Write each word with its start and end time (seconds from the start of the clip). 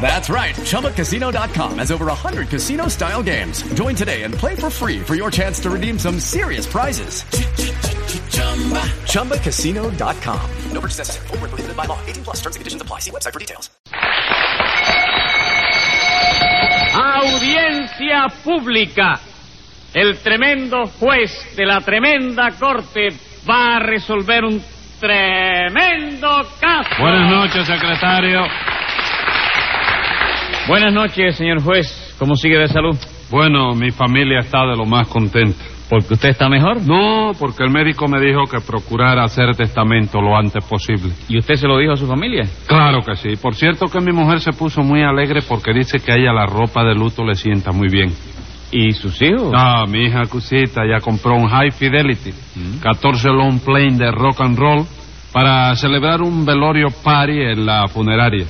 That's 0.00 0.28
right. 0.28 0.54
ChumbaCasino.com 0.54 1.78
has 1.78 1.90
over 1.90 2.06
100 2.06 2.48
casino 2.48 2.88
style 2.88 3.22
games. 3.22 3.62
Join 3.72 3.94
today 3.94 4.24
and 4.24 4.34
play 4.34 4.54
for 4.54 4.68
free 4.68 5.00
for 5.00 5.14
your 5.14 5.30
chance 5.30 5.58
to 5.60 5.70
redeem 5.70 5.98
some 5.98 6.20
serious 6.20 6.66
prizes. 6.66 7.22
ChumbaCasino.com. 9.08 10.50
No 10.72 10.80
purchase 10.80 10.98
necessary. 10.98 11.26
Full 11.28 11.38
prohibited 11.38 11.76
by 11.76 11.86
law. 11.86 11.98
18 12.06 12.24
plus 12.24 12.36
terms 12.42 12.56
and 12.56 12.60
conditions 12.60 12.82
apply. 12.82 12.98
See 13.00 13.10
website 13.10 13.32
for 13.32 13.38
details. 13.40 13.70
Audiencia 16.94 18.28
pública. 18.44 19.20
El 19.94 20.18
tremendo 20.18 20.86
juez 20.86 21.30
de 21.56 21.64
la 21.64 21.80
tremenda 21.80 22.50
corte 22.58 23.10
va 23.48 23.76
a 23.76 23.78
resolver 23.80 24.44
un 24.44 24.62
tremendo 24.98 26.46
caso. 26.60 26.90
Buenas 26.98 27.30
noches, 27.30 27.66
secretario. 27.66 28.73
Buenas 30.68 30.92
noches, 30.92 31.36
señor 31.36 31.62
juez. 31.62 32.14
¿Cómo 32.18 32.36
sigue 32.36 32.58
de 32.58 32.68
salud? 32.68 32.96
Bueno, 33.30 33.72
mi 33.74 33.90
familia 33.90 34.40
está 34.40 34.60
de 34.66 34.76
lo 34.76 34.86
más 34.86 35.08
contenta. 35.08 35.62
¿Porque 35.90 36.14
usted 36.14 36.30
está 36.30 36.48
mejor? 36.48 36.80
No, 36.82 37.32
porque 37.38 37.62
el 37.64 37.70
médico 37.70 38.08
me 38.08 38.18
dijo 38.18 38.44
que 38.50 38.60
procurara 38.60 39.24
hacer 39.24 39.54
testamento 39.54 40.20
lo 40.22 40.34
antes 40.36 40.64
posible. 40.64 41.12
¿Y 41.28 41.38
usted 41.38 41.56
se 41.56 41.66
lo 41.68 41.76
dijo 41.78 41.92
a 41.92 41.96
su 41.96 42.06
familia? 42.06 42.44
Claro 42.66 43.00
que 43.02 43.14
sí. 43.16 43.36
Por 43.40 43.54
cierto 43.54 43.86
que 43.86 44.00
mi 44.00 44.12
mujer 44.12 44.40
se 44.40 44.52
puso 44.52 44.82
muy 44.82 45.02
alegre 45.02 45.40
porque 45.46 45.74
dice 45.74 45.98
que 45.98 46.12
a 46.12 46.16
ella 46.16 46.32
la 46.32 46.46
ropa 46.46 46.82
de 46.82 46.94
luto 46.94 47.22
le 47.24 47.34
sienta 47.34 47.70
muy 47.70 47.88
bien. 47.88 48.10
¿Y 48.72 48.92
sus 48.92 49.20
hijos? 49.20 49.52
Ah, 49.54 49.84
mi 49.86 50.06
hija 50.06 50.22
Cusita 50.28 50.82
ya 50.90 51.00
compró 51.00 51.34
un 51.36 51.48
High 51.48 51.70
Fidelity, 51.72 52.30
Mm. 52.56 52.78
14 52.80 53.28
long 53.28 53.60
plane 53.60 53.98
de 53.98 54.10
rock 54.10 54.40
and 54.40 54.58
roll 54.58 54.86
para 55.32 55.74
celebrar 55.76 56.22
un 56.22 56.44
velorio 56.46 56.88
party 57.04 57.32
en 57.52 57.66
la 57.66 57.86
funeraria. 57.88 58.46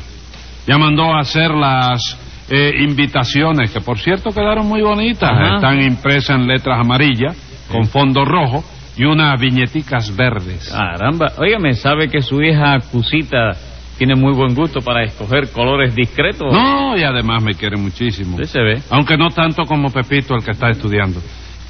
Ya 0.66 0.78
mandó 0.78 1.14
a 1.14 1.20
hacer 1.20 1.50
las 1.50 2.18
eh, 2.48 2.72
invitaciones, 2.80 3.70
que 3.70 3.80
por 3.80 3.98
cierto 3.98 4.30
quedaron 4.30 4.66
muy 4.66 4.82
bonitas. 4.82 5.30
Ajá. 5.30 5.56
Están 5.56 5.82
impresas 5.82 6.36
en 6.36 6.46
letras 6.46 6.78
amarillas, 6.80 7.36
con 7.70 7.86
fondo 7.86 8.24
rojo 8.24 8.64
y 8.96 9.04
unas 9.04 9.38
viñeticas 9.40 10.14
verdes. 10.14 10.72
Caramba. 10.72 11.32
Óigame, 11.38 11.74
¿sabe 11.74 12.08
que 12.08 12.22
su 12.22 12.42
hija 12.42 12.78
Cusita 12.92 13.52
tiene 13.98 14.14
muy 14.14 14.34
buen 14.34 14.54
gusto 14.54 14.80
para 14.80 15.04
escoger 15.04 15.50
colores 15.52 15.94
discretos? 15.94 16.52
No, 16.52 16.96
y 16.96 17.02
además 17.02 17.42
me 17.42 17.54
quiere 17.54 17.76
muchísimo. 17.76 18.36
Sí 18.38 18.44
se 18.44 18.60
ve. 18.60 18.82
Aunque 18.90 19.16
no 19.16 19.30
tanto 19.30 19.64
como 19.64 19.90
Pepito, 19.90 20.34
el 20.34 20.44
que 20.44 20.52
está 20.52 20.70
estudiando. 20.70 21.20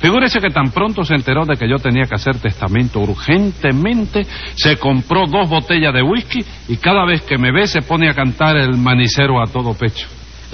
Figúrese 0.05 0.39
que 0.39 0.51
tan 0.51 0.71
pronto 0.71 1.03
se 1.03 1.15
enteró 1.15 1.47
de 1.47 1.57
que 1.57 1.67
yo 1.67 1.77
tenía 1.77 2.05
que 2.05 2.15
hacer 2.15 2.37
testamento 2.37 3.01
urgentemente, 3.01 4.27
se 4.55 4.77
compró 4.77 5.27
dos 5.27 5.49
botellas 5.49 5.95
de 5.95 6.03
whisky 6.03 6.45
y 6.69 6.77
cada 6.77 7.07
vez 7.07 7.23
que 7.23 7.39
me 7.39 7.51
ve 7.51 7.67
se 7.67 7.81
pone 7.81 8.11
a 8.11 8.13
cantar 8.13 8.59
el 8.59 8.77
manicero 8.77 9.41
a 9.41 9.47
todo 9.47 9.73
pecho. 9.73 10.07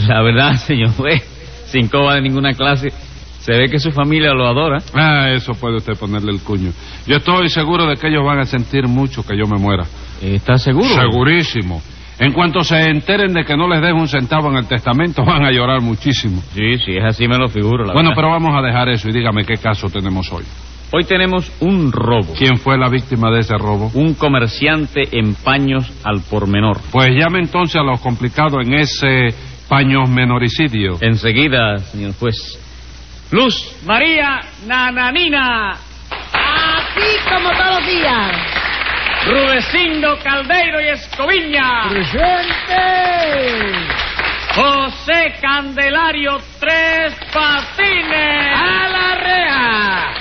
La 0.06 0.22
verdad, 0.22 0.54
señor 0.66 0.90
juez, 0.90 1.24
sin 1.66 1.88
coba 1.88 2.14
de 2.14 2.20
ninguna 2.20 2.52
clase, 2.52 2.90
se 3.40 3.52
ve 3.54 3.68
que 3.68 3.80
su 3.80 3.90
familia 3.90 4.32
lo 4.34 4.46
adora. 4.46 4.78
Ah, 4.94 5.30
eso 5.34 5.52
puede 5.54 5.78
usted 5.78 5.94
ponerle 5.98 6.30
el 6.30 6.42
cuño. 6.42 6.70
Yo 7.08 7.16
estoy 7.16 7.48
seguro 7.48 7.86
de 7.86 7.96
que 7.96 8.06
ellos 8.06 8.24
van 8.24 8.38
a 8.38 8.46
sentir 8.46 8.86
mucho 8.86 9.26
que 9.26 9.36
yo 9.36 9.48
me 9.48 9.58
muera. 9.60 9.84
¿Está 10.22 10.58
seguro? 10.58 10.94
Segurísimo. 10.94 11.82
En 12.20 12.32
cuanto 12.32 12.62
se 12.62 12.78
enteren 12.88 13.32
de 13.32 13.44
que 13.44 13.56
no 13.56 13.66
les 13.68 13.80
dejo 13.80 13.96
un 13.98 14.06
centavo 14.08 14.50
en 14.50 14.56
el 14.58 14.68
testamento, 14.68 15.24
van 15.26 15.44
a 15.44 15.50
llorar 15.50 15.80
muchísimo. 15.80 16.40
Sí, 16.54 16.76
sí, 16.84 16.96
es 16.96 17.04
así 17.04 17.26
me 17.26 17.38
lo 17.38 17.48
figuro. 17.48 17.84
La 17.84 17.94
Bueno, 17.94 18.10
verdad. 18.10 18.22
pero 18.22 18.30
vamos 18.32 18.54
a 18.56 18.60
dejar 18.64 18.88
eso 18.90 19.08
y 19.08 19.12
dígame 19.12 19.44
qué 19.44 19.56
caso 19.56 19.88
tenemos 19.88 20.30
hoy. 20.32 20.44
Hoy 20.92 21.04
tenemos 21.04 21.50
un 21.60 21.92
robo. 21.92 22.34
¿Quién 22.36 22.58
fue 22.58 22.76
la 22.76 22.88
víctima 22.88 23.30
de 23.30 23.40
ese 23.40 23.56
robo? 23.56 23.90
Un 23.94 24.14
comerciante 24.14 25.02
en 25.12 25.34
paños 25.36 25.88
al 26.04 26.20
por 26.28 26.48
menor. 26.48 26.78
Pues 26.90 27.10
llame 27.16 27.38
entonces 27.38 27.76
a 27.76 27.82
los 27.84 28.00
complicados 28.00 28.66
en 28.66 28.74
ese 28.74 29.28
paños 29.68 30.10
menoricidio. 30.10 30.96
Enseguida, 31.00 31.78
señor 31.78 32.12
juez. 32.18 32.58
Luz 33.30 33.76
María 33.86 34.40
Nananina. 34.66 35.70
Así 36.32 37.16
como. 37.28 37.50
Rudecindo 39.26 40.18
Caldeiro 40.22 40.80
y 40.80 40.88
Escoviña. 40.88 41.88
¡Presente! 41.90 42.80
José 44.54 45.34
Candelario 45.40 46.38
Tres 46.58 47.14
Patines. 47.32 48.54
¡A 48.54 48.88
la 48.88 49.14
rea! 49.20 50.14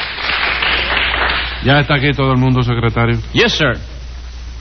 Ya 1.64 1.80
está 1.80 1.96
aquí 1.96 2.12
todo 2.12 2.34
el 2.34 2.38
mundo, 2.38 2.62
secretario. 2.62 3.20
Yes, 3.34 3.54
sir. 3.54 3.78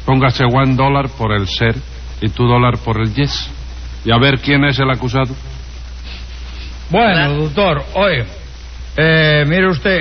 Póngase 0.06 0.44
one 0.44 0.74
dólar 0.74 1.08
por 1.18 1.32
el 1.32 1.46
ser 1.46 1.74
y 2.20 2.28
two 2.30 2.46
dólar 2.46 2.78
por 2.78 3.00
el 3.00 3.14
yes. 3.14 3.50
Y 4.04 4.12
a 4.12 4.18
ver 4.18 4.40
quién 4.40 4.64
es 4.64 4.78
el 4.78 4.90
acusado. 4.90 5.34
Bueno, 6.90 7.34
doctor, 7.34 7.84
oye, 7.94 8.24
eh, 9.00 9.44
mire 9.46 9.68
usted, 9.68 10.00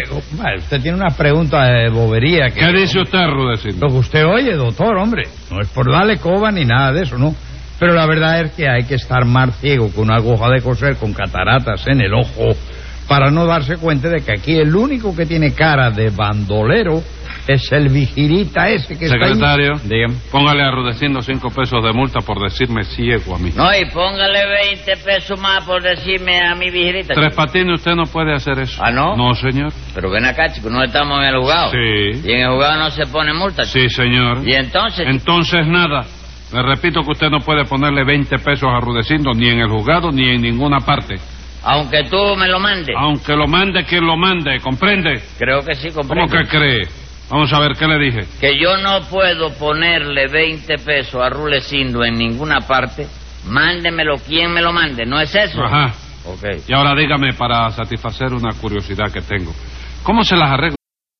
usted 0.57 0.81
tiene 0.81 0.97
una 0.97 1.15
pregunta 1.15 1.65
de 1.65 1.89
bobería. 1.89 2.49
Que, 2.49 2.61
¿Qué 2.61 2.73
dice 2.73 2.99
usted, 2.99 3.27
Rudecindo? 3.27 3.85
Lo 3.85 3.93
que 3.93 3.99
usted 3.99 4.25
oye, 4.25 4.55
doctor, 4.55 4.97
hombre, 4.97 5.25
no 5.51 5.61
es 5.61 5.67
por 5.67 5.91
darle 5.91 6.17
coba 6.17 6.49
ni 6.49 6.65
nada 6.65 6.91
de 6.91 7.03
eso, 7.03 7.15
¿no? 7.15 7.35
Pero 7.79 7.93
la 7.93 8.07
verdad 8.07 8.41
es 8.41 8.53
que 8.53 8.67
hay 8.67 8.85
que 8.85 8.95
estar 8.95 9.23
más 9.25 9.55
ciego 9.59 9.93
que 9.93 10.01
una 10.01 10.15
aguja 10.15 10.49
de 10.49 10.61
coser 10.61 10.95
con 10.95 11.13
cataratas 11.13 11.85
en 11.85 12.01
el 12.01 12.11
ojo 12.11 12.57
para 13.07 13.29
no 13.29 13.45
darse 13.45 13.77
cuenta 13.77 14.09
de 14.09 14.21
que 14.21 14.31
aquí 14.31 14.55
el 14.55 14.75
único 14.75 15.15
que 15.15 15.27
tiene 15.27 15.53
cara 15.53 15.91
de 15.91 16.09
bandolero 16.09 17.03
es 17.53 17.71
el 17.71 17.89
vigirita 17.89 18.69
ese 18.69 18.97
que 18.97 19.05
está 19.05 19.17
ahí. 19.17 19.33
Secretario, 19.33 19.73
póngale 20.31 20.63
a 20.63 20.71
Rudecindo 20.71 21.21
cinco 21.21 21.49
pesos 21.49 21.83
de 21.83 21.93
multa 21.93 22.19
por 22.21 22.41
decirme 22.41 22.83
ciego 22.83 23.35
a 23.35 23.39
mí. 23.39 23.51
No, 23.55 23.69
y 23.73 23.85
póngale 23.91 24.45
20 24.75 24.97
pesos 24.97 25.39
más 25.39 25.63
por 25.65 25.81
decirme 25.81 26.39
a 26.39 26.55
mi 26.55 26.69
vigilita. 26.69 27.13
Tres 27.13 27.33
Patines, 27.33 27.75
usted 27.79 27.95
no 27.95 28.03
puede 28.03 28.33
hacer 28.33 28.59
eso. 28.59 28.81
¿Ah, 28.83 28.91
no? 28.91 29.15
No, 29.15 29.33
señor. 29.33 29.71
Pero 29.95 30.09
ven 30.09 30.25
acá, 30.25 30.51
chico, 30.53 30.69
no 30.69 30.83
estamos 30.83 31.19
en 31.19 31.25
el 31.25 31.37
juzgado. 31.39 31.71
Sí. 31.71 32.21
Y 32.27 32.31
en 32.31 32.41
el 32.41 32.49
juzgado 32.51 32.77
no 32.79 32.89
se 32.91 33.05
pone 33.07 33.33
multa. 33.33 33.63
chico. 33.63 33.79
Sí, 33.79 33.89
señor. 33.89 34.47
Y 34.47 34.53
entonces, 34.53 34.99
chico? 34.99 35.09
Entonces 35.09 35.65
nada. 35.67 36.05
Le 36.53 36.61
repito 36.63 37.01
que 37.03 37.11
usted 37.11 37.29
no 37.29 37.39
puede 37.39 37.65
ponerle 37.65 38.05
20 38.05 38.37
pesos 38.37 38.69
a 38.71 38.79
Rudecindo 38.79 39.31
ni 39.33 39.49
en 39.49 39.59
el 39.59 39.69
juzgado 39.69 40.11
ni 40.11 40.29
en 40.29 40.41
ninguna 40.41 40.79
parte. 40.79 41.15
aunque 41.63 42.03
tú 42.09 42.35
me 42.37 42.47
lo 42.47 42.59
mandes. 42.59 42.95
Aunque 42.97 43.35
lo 43.35 43.47
mande 43.47 43.83
quien 43.83 44.05
lo 44.05 44.15
mande, 44.15 44.59
¿comprende? 44.61 45.21
Creo 45.37 45.61
que 45.65 45.75
sí, 45.75 45.89
comprendo. 45.91 46.31
¿Cómo 46.31 46.41
que 46.43 46.47
cree? 46.49 46.87
Vamos 47.29 47.51
a 47.51 47.59
ver, 47.59 47.73
¿qué 47.77 47.85
le 47.87 47.99
dije? 47.99 48.27
Que 48.39 48.57
yo 48.57 48.77
no 48.77 49.01
puedo 49.09 49.53
ponerle 49.57 50.27
20 50.27 50.77
pesos 50.77 51.21
a 51.21 51.29
Rulecindo 51.29 52.03
en 52.05 52.17
ninguna 52.17 52.61
parte. 52.61 53.07
Mándemelo 53.45 54.15
quien 54.17 54.53
me 54.53 54.61
lo 54.61 54.71
mande, 54.71 55.05
¿no 55.05 55.19
es 55.19 55.33
eso? 55.35 55.61
Ajá. 55.61 55.93
Ok. 56.25 56.63
Y 56.67 56.73
ahora 56.73 56.95
dígame, 56.95 57.33
para 57.33 57.69
satisfacer 57.71 58.33
una 58.33 58.53
curiosidad 58.59 59.11
que 59.11 59.21
tengo, 59.21 59.51
¿cómo 60.03 60.23
se 60.23 60.35
las 60.35 60.51
arregla? 60.51 60.77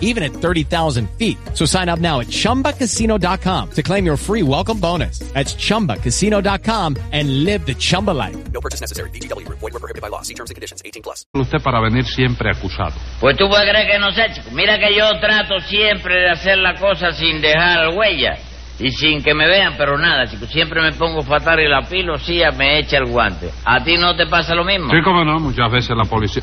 even 0.00 0.22
at 0.22 0.32
30,000 0.32 1.10
feet. 1.18 1.36
So 1.52 1.66
sign 1.66 1.88
up 1.90 1.98
now 1.98 2.20
at 2.20 2.28
ChumbaCasino.com 2.28 3.70
to 3.72 3.82
claim 3.82 4.06
your 4.06 4.16
free 4.16 4.42
welcome 4.42 4.78
bonus. 4.80 5.18
That's 5.34 5.54
ChumbaCasino.com 5.54 6.96
and 7.12 7.44
live 7.44 7.66
the 7.66 7.74
Chumba 7.74 8.12
life. 8.12 8.36
No 8.52 8.60
purchase 8.60 8.80
necessary. 8.80 9.10
BGW. 9.10 9.46
Void 9.48 9.60
were 9.72 9.80
prohibited 9.80 10.00
by 10.00 10.08
law. 10.08 10.22
See 10.22 10.34
terms 10.34 10.50
and 10.50 10.54
conditions. 10.54 10.80
18 10.84 11.02
plus. 11.02 11.26
Usted 11.34 11.62
para 11.62 11.80
venir 11.80 12.04
siempre 12.06 12.50
acusado. 12.50 12.94
Pues 13.20 13.36
tú 13.36 13.48
puedes 13.48 13.68
creer 13.68 13.86
que 13.86 13.98
no 13.98 14.12
sé, 14.12 14.32
chico. 14.34 14.50
Mira 14.52 14.78
que 14.78 14.96
yo 14.96 15.08
trato 15.20 15.58
siempre 15.60 16.14
de 16.20 16.30
hacer 16.30 16.58
la 16.58 16.74
cosa 16.76 17.12
sin 17.12 17.40
dejar 17.40 17.88
huella 17.96 18.38
y 18.78 18.90
sin 18.90 19.22
que 19.22 19.34
me 19.34 19.46
vean, 19.46 19.74
pero 19.76 19.96
nada, 19.98 20.26
chico. 20.26 20.46
Siempre 20.46 20.82
me 20.82 20.92
pongo 20.92 21.22
fatal 21.22 21.60
y 21.60 21.68
la 21.68 21.82
pilosía 21.82 22.50
me 22.50 22.78
echa 22.78 22.98
el 22.98 23.06
guante. 23.06 23.50
¿A 23.64 23.82
ti 23.82 23.96
no 23.96 24.16
te 24.16 24.26
pasa 24.26 24.54
lo 24.54 24.64
mismo? 24.64 24.90
Sí, 24.90 25.00
como 25.02 25.24
no, 25.24 25.38
muchas 25.38 25.70
veces 25.70 25.96
la 25.96 26.04
policía. 26.04 26.42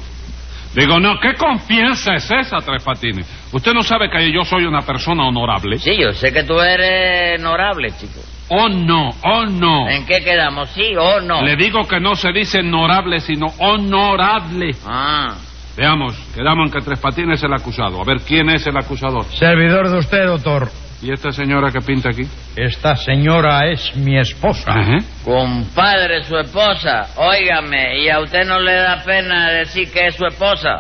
Digo, 0.74 1.00
no, 1.00 1.20
¿qué 1.20 1.34
confianza 1.34 2.14
es 2.14 2.32
esa, 2.32 2.58
Tres 2.60 2.84
Patines? 2.84 3.28
¿Usted 3.52 3.74
no 3.74 3.84
sabe 3.84 4.10
que 4.10 4.32
yo 4.32 4.44
soy 4.44 4.64
una 4.64 4.82
persona 4.82 5.28
honorable? 5.28 5.78
Sí, 5.78 5.98
yo 6.00 6.14
sé 6.14 6.32
que 6.32 6.44
tú 6.44 6.60
eres 6.62 7.40
honorable, 7.42 7.90
chico. 8.00 8.22
Oh, 8.48 8.70
no, 8.70 9.10
oh, 9.24 9.46
no. 9.46 9.90
¿En 9.90 10.06
qué 10.06 10.20
quedamos? 10.24 10.70
¿Sí 10.70 10.96
o 10.98 11.20
no? 11.20 11.42
Le 11.42 11.58
digo 11.58 11.88
que 11.88 12.00
no 12.00 12.16
se 12.16 12.32
dice 12.32 12.60
honorable, 12.60 13.20
sino 13.20 13.48
honorable. 13.60 14.72
Ah. 14.86 15.36
Veamos, 15.76 16.18
quedamos 16.34 16.68
en 16.68 16.74
que 16.74 16.86
Tres 16.86 17.00
Patines 17.00 17.40
es 17.40 17.44
el 17.44 17.54
acusado. 17.54 18.02
A 18.02 18.06
ver, 18.06 18.22
¿quién 18.22 18.50
es 18.50 18.66
el 18.66 18.78
acusador? 18.78 19.26
Servidor 19.26 19.90
de 19.90 19.98
usted, 19.98 20.26
doctor. 20.26 20.70
¿Y 21.02 21.12
esta 21.12 21.32
señora 21.32 21.72
que 21.72 21.80
pinta 21.82 22.10
aquí? 22.10 22.22
Esta 22.56 22.96
señora 22.96 23.68
es 23.72 23.96
mi 23.96 24.20
esposa. 24.20 24.72
Ajá. 24.72 24.98
Compadre, 25.24 26.24
su 26.24 26.38
esposa. 26.38 27.08
Óigame, 27.16 28.04
¿y 28.04 28.10
a 28.10 28.20
usted 28.20 28.46
no 28.46 28.60
le 28.60 28.74
da 28.74 29.02
pena 29.04 29.50
decir 29.50 29.92
que 29.92 30.08
es 30.08 30.16
su 30.16 30.26
esposa? 30.26 30.78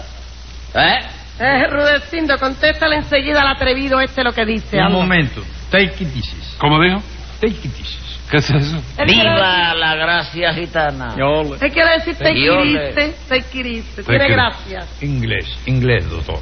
¿Eh? 0.75 0.99
Eh, 1.39 1.67
Rudecindo, 1.67 2.37
contéstale 2.37 2.97
enseguida 2.97 3.41
al 3.41 3.47
atrevido 3.47 3.99
este 3.99 4.23
lo 4.23 4.31
que 4.31 4.45
dice. 4.45 4.77
Un 4.77 4.91
momento. 4.91 5.41
Take 5.71 6.03
it 6.03 6.15
easy. 6.15 6.37
¿Cómo 6.59 6.79
dijo? 6.79 7.01
Take 7.39 7.67
it 7.67 7.79
easy. 7.79 8.01
¿Qué 8.29 8.37
es 8.37 8.49
eso? 8.49 8.81
¡Viva 9.05 9.73
la 9.73 9.95
gracia 9.95 10.53
gitana! 10.53 11.15
Él 11.15 11.71
quiere 11.71 11.93
decir 11.97 12.15
te 12.15 12.33
quiriste, 12.33 13.13
te 13.27 13.41
quiriste. 13.41 14.03
Te 14.03 14.09
Tiene 14.09 14.29
gracias. 14.29 15.03
Inglés, 15.03 15.45
inglés, 15.65 16.09
doctor. 16.09 16.39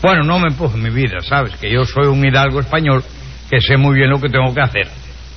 Bueno, 0.00 0.22
no 0.22 0.38
me 0.38 0.48
empuje 0.48 0.76
mi 0.76 0.90
vida, 0.90 1.20
¿sabes? 1.20 1.56
Que 1.56 1.70
yo 1.70 1.84
soy 1.84 2.06
un 2.06 2.24
hidalgo 2.24 2.60
español 2.60 3.02
que 3.50 3.60
sé 3.60 3.76
muy 3.76 3.96
bien 3.96 4.10
lo 4.10 4.20
que 4.20 4.28
tengo 4.28 4.54
que 4.54 4.60
hacer. 4.60 4.88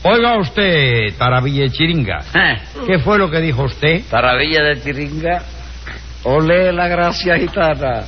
Oiga 0.03 0.37
usted, 0.37 1.15
Taravilla 1.17 1.65
y 1.65 1.69
Chiringa. 1.69 2.19
Eh, 2.33 2.57
¿Qué 2.87 2.99
fue 2.99 3.17
lo 3.17 3.29
que 3.29 3.39
dijo 3.39 3.63
usted? 3.63 4.03
Taravilla 4.09 4.63
de 4.63 4.75
Tiringa. 4.77 5.41
Ole 6.23 6.71
la 6.71 6.87
gracia 6.87 7.37
gitana. 7.37 8.03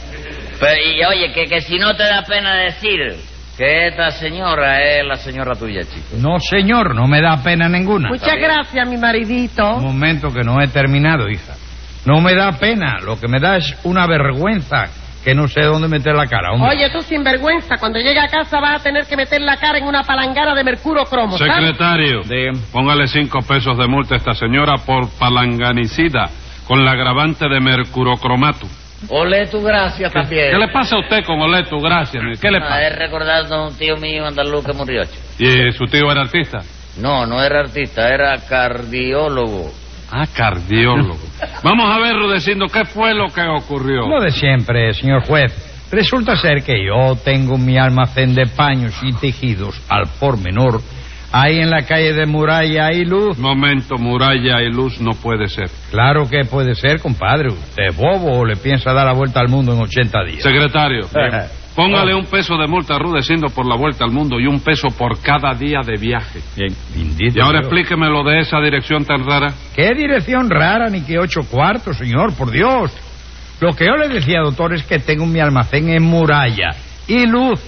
Pero, 0.60 0.82
y 0.82 1.04
oye, 1.04 1.34
que, 1.34 1.46
que 1.46 1.62
si 1.62 1.78
no 1.78 1.96
te 1.96 2.04
da 2.04 2.24
pena 2.24 2.56
decir 2.56 3.16
que 3.58 3.88
esta 3.88 4.12
señora 4.12 4.82
es 4.82 5.06
la 5.06 5.16
señora 5.16 5.56
tuya, 5.56 5.82
chico. 5.82 6.18
No, 6.18 6.40
señor, 6.40 6.96
no 6.96 7.08
me 7.08 7.22
da 7.22 7.42
pena 7.44 7.68
ninguna. 7.68 8.10
Muchas 8.10 8.38
gracias, 8.38 8.88
mi 8.88 8.98
maridito. 8.98 9.78
Un 9.78 9.86
momento 9.86 10.30
que 10.30 10.44
no 10.44 10.62
he 10.62 10.68
terminado, 10.68 11.30
hija. 11.30 11.54
No 12.06 12.22
me 12.22 12.36
da 12.36 12.52
pena, 12.54 13.00
lo 13.02 13.20
que 13.20 13.28
me 13.28 13.40
da 13.40 13.58
es 13.58 13.76
una 13.84 14.06
vergüenza 14.08 14.88
que 15.24 15.34
no 15.34 15.48
sé 15.48 15.62
dónde 15.62 15.88
meter 15.88 16.14
la 16.16 16.28
cara. 16.28 16.52
hombre. 16.52 16.70
Oye, 16.75 16.90
tú 16.90 17.02
sinvergüenza, 17.02 17.78
cuando 17.78 18.00
llegue 18.00 18.20
a 18.20 18.28
casa 18.28 18.60
vas 18.60 18.81
a 18.81 18.84
tener 18.84 19.06
que 19.06 19.16
meter 19.16 19.42
la 19.42 19.58
cara 19.58 19.78
en 19.78 19.86
una 19.86 20.04
palangana 20.04 20.54
de 20.54 20.64
mercurio 20.64 21.06
cromo, 21.06 21.38
¿sabes? 21.38 21.54
Secretario, 21.56 22.22
póngale 22.72 23.07
cinco 23.07 23.40
pesos 23.42 23.78
de 23.78 23.88
multa 23.88 24.16
a 24.16 24.18
esta 24.18 24.33
señora 24.33 24.76
por 24.86 25.09
palanganicida 25.18 26.30
con 26.68 26.83
la 26.83 26.92
agravante 26.92 27.47
de 27.47 27.59
mercurocromato. 27.59 28.68
Ole 29.09 29.47
tu 29.47 29.62
gracia 29.62 30.09
también. 30.09 30.52
¿Qué 30.52 30.57
le 30.57 30.69
pasa 30.69 30.95
a 30.95 31.00
usted 31.00 31.26
con 31.26 31.40
Oleto? 31.42 31.78
Gracias. 31.80 32.24
¿Qué 32.40 32.50
le 32.50 32.57
Ah, 32.59 32.62
pasa? 32.62 32.81
he 32.83 32.90
recordado 32.95 33.54
a 33.56 33.68
un 33.68 33.78
tío 33.78 33.97
mío 33.97 34.26
andaluz 34.26 34.66
que 34.66 34.71
murió. 34.71 35.02
¿Y 35.38 35.71
su 35.74 35.83
tío 35.88 36.09
era 36.09 36.21
artista? 36.21 36.59
No, 37.00 37.26
no 37.26 37.42
era 37.44 37.59
artista, 37.62 38.07
era 38.07 38.38
cardiólogo. 38.47 39.71
Ah, 40.16 40.28
cardiólogo. 40.32 41.18
Vamos 41.64 41.90
a 41.90 42.00
ver, 42.00 42.16
Rudecindo, 42.16 42.68
¿qué 42.68 42.86
fue 42.86 43.16
lo 43.16 43.30
que 43.30 43.42
ocurrió? 43.42 44.08
Lo 44.08 44.22
de 44.22 44.30
siempre, 44.30 44.94
señor 44.94 45.26
juez. 45.26 45.52
Resulta 45.92 46.36
ser 46.36 46.64
que 46.64 46.86
yo 46.86 47.16
tengo 47.16 47.58
mi 47.58 47.80
almacén 47.80 48.36
de 48.36 48.46
paños 48.46 48.94
y 49.02 49.12
tejidos 49.14 49.82
al 49.90 50.04
por 50.20 50.38
menor 50.38 50.82
ahí 51.34 51.60
en 51.60 51.72
la 51.72 51.82
calle 51.82 52.14
de 52.14 52.26
Muralla 52.28 52.94
y 52.94 53.04
Luz. 53.06 53.38
Momento, 53.40 53.98
muralla 53.98 54.62
y 54.62 54.72
luz 54.72 55.02
no 55.02 55.12
puede 55.12 55.48
ser. 55.48 55.70
Claro 55.90 56.30
que 56.30 56.46
puede 56.50 56.76
ser, 56.76 57.02
compadre. 57.02 57.50
¿Usted 57.50 57.88
es 57.90 57.98
bobo 57.98 58.38
o 58.40 58.46
le 58.46 58.56
piensa 58.56 58.94
dar 58.94 59.08
la 59.08 59.14
vuelta 59.14 59.40
al 59.40 59.50
mundo 59.50 59.74
en 59.74 59.82
80 59.82 60.24
días? 60.26 60.44
Secretario, 60.44 61.08
póngale 61.75 62.13
un 62.15 62.25
peso 62.25 62.56
de 62.57 62.68
multa 62.68 62.95
a 62.95 62.99
Rudecindo 62.99 63.47
por 63.49 63.65
la 63.65 63.75
vuelta 63.75 64.06
al 64.06 64.11
mundo 64.11 64.39
y 64.39 64.47
un 64.47 64.59
peso 64.59 64.89
por 64.89 65.19
cada 65.21 65.53
día 65.53 65.80
de 65.85 65.97
viaje. 65.97 66.39
Bien, 66.56 66.73
bendito 66.95 67.37
Y 67.37 67.42
ahora 67.42 67.59
Dios. 67.59 67.71
explíqueme 67.71 68.07
lo 68.09 68.23
de 68.23 68.39
esa 68.39 68.59
dirección 68.59 69.06
tan 69.06 69.25
rara. 69.25 69.53
¿Qué 69.75 69.94
dirección 69.95 70.49
rara 70.49 70.89
ni 70.89 71.01
qué 71.01 71.19
ocho 71.19 71.42
cuartos, 71.49 71.97
señor? 71.97 72.35
Por 72.35 72.51
Dios. 72.51 72.92
Lo 73.59 73.73
que 73.75 73.85
yo 73.85 73.95
le 73.95 74.09
decía, 74.09 74.42
doctor, 74.42 74.73
es 74.73 74.83
que 74.83 74.99
tengo 74.99 75.25
mi 75.25 75.39
almacén 75.39 75.89
en 75.89 76.03
Muralla 76.03 76.71
y 77.07 77.25
Luz. 77.25 77.59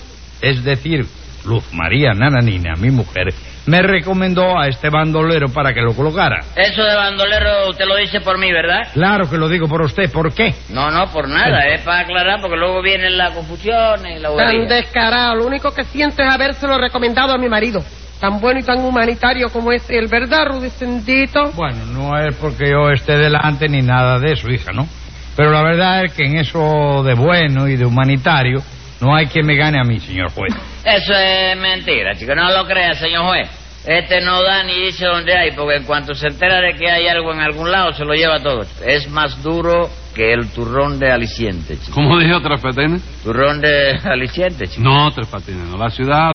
Es 0.42 0.64
decir, 0.64 1.06
Luz 1.46 1.64
María 1.74 2.12
Nananina, 2.14 2.74
mi 2.76 2.92
mujer, 2.92 3.34
me 3.68 3.82
recomendó 3.82 4.60
a 4.60 4.68
este 4.68 4.90
bandolero 4.90 5.50
para 5.50 5.74
que 5.74 5.82
lo 5.82 5.94
colocara. 5.94 6.42
Eso 6.56 6.84
de 6.84 6.96
bandolero 6.96 7.70
usted 7.70 7.86
lo 7.86 7.96
dice 7.96 8.22
por 8.22 8.38
mí, 8.38 8.52
¿verdad? 8.52 8.90
Claro 8.94 9.30
que 9.30 9.38
lo 9.38 9.50
digo 9.50 9.68
por 9.68 9.82
usted. 9.82 10.12
¿Por 10.12 10.34
qué? 10.34 10.54
No, 10.70 10.92
no, 10.92 11.08
por 11.12 11.28
nada, 11.28 11.66
es 11.68 11.82
para 11.82 12.02
aclarar 12.02 12.42
porque 12.42 12.58
luego 12.58 12.82
viene 12.82 13.10
la 13.10 13.32
confusión 13.32 14.06
y 14.06 14.20
la 14.20 14.36
Tan 14.36 14.68
descarado, 14.68 15.36
lo 15.36 15.46
único 15.46 15.74
que 15.74 15.84
siento 15.84 16.22
es 16.22 16.30
habérselo 16.30 16.78
recomendado 16.78 17.34
a 17.34 17.38
mi 17.38 17.50
marido. 17.50 17.84
Tan 18.20 18.40
bueno 18.40 18.60
y 18.60 18.64
tan 18.64 18.80
humanitario 18.80 19.50
como 19.50 19.72
es 19.72 19.90
él, 19.90 20.08
¿verdad, 20.08 20.48
Rudecendito? 20.48 21.52
Bueno, 21.54 21.86
no 21.86 22.18
es 22.18 22.36
porque 22.38 22.70
yo 22.70 22.90
esté 22.90 23.18
delante 23.18 23.68
ni 23.68 23.82
nada 23.82 24.20
de 24.20 24.34
eso, 24.34 24.50
hija, 24.50 24.72
¿no? 24.72 24.88
Pero 25.36 25.52
la 25.52 25.62
verdad 25.64 26.06
es 26.06 26.14
que 26.14 26.26
en 26.26 26.38
eso 26.38 27.04
de 27.04 27.14
bueno 27.14 27.68
y 27.68 27.76
de 27.76 27.86
humanitario 27.86 28.62
no 29.02 29.16
hay 29.16 29.28
quien 29.28 29.46
me 29.46 29.56
gane 29.56 29.80
a 29.80 29.84
mí, 29.84 30.00
señor 30.00 30.32
juez. 30.32 30.54
Eso 30.84 31.14
es 31.14 31.58
mentira, 31.58 32.16
chico. 32.16 32.34
No 32.36 32.52
lo 32.52 32.66
crea, 32.66 32.94
señor 32.94 33.26
juez. 33.26 33.50
Este 33.86 34.20
no 34.22 34.42
da 34.42 34.64
ni 34.64 34.86
dice 34.86 35.06
dónde 35.06 35.38
hay, 35.38 35.52
porque 35.52 35.76
en 35.78 35.84
cuanto 35.84 36.16
se 36.16 36.28
entera 36.28 36.60
de 36.60 36.74
que 36.74 36.90
hay 36.90 37.08
algo 37.08 37.32
en 37.32 37.40
algún 37.40 37.70
lado, 37.70 37.94
se 37.94 38.04
lo 38.04 38.14
lleva 38.14 38.40
todo. 38.40 38.62
Es 38.84 39.08
más 39.10 39.44
duro 39.44 39.90
que 40.16 40.34
el 40.34 40.50
turrón 40.52 40.98
de 40.98 41.12
aliciente, 41.12 41.78
chico. 41.78 41.94
¿Cómo 41.94 42.18
dijo 42.18 42.42
Tres 42.42 42.62
Patines? 42.62 43.04
Turrón 43.24 43.62
de 43.62 44.00
aliciente, 44.04 44.68
chico. 44.68 44.82
No, 44.82 45.12
Tres 45.12 45.28
Patines, 45.28 45.68
no. 45.68 45.78
La 45.78 45.90
ciudad 45.92 46.35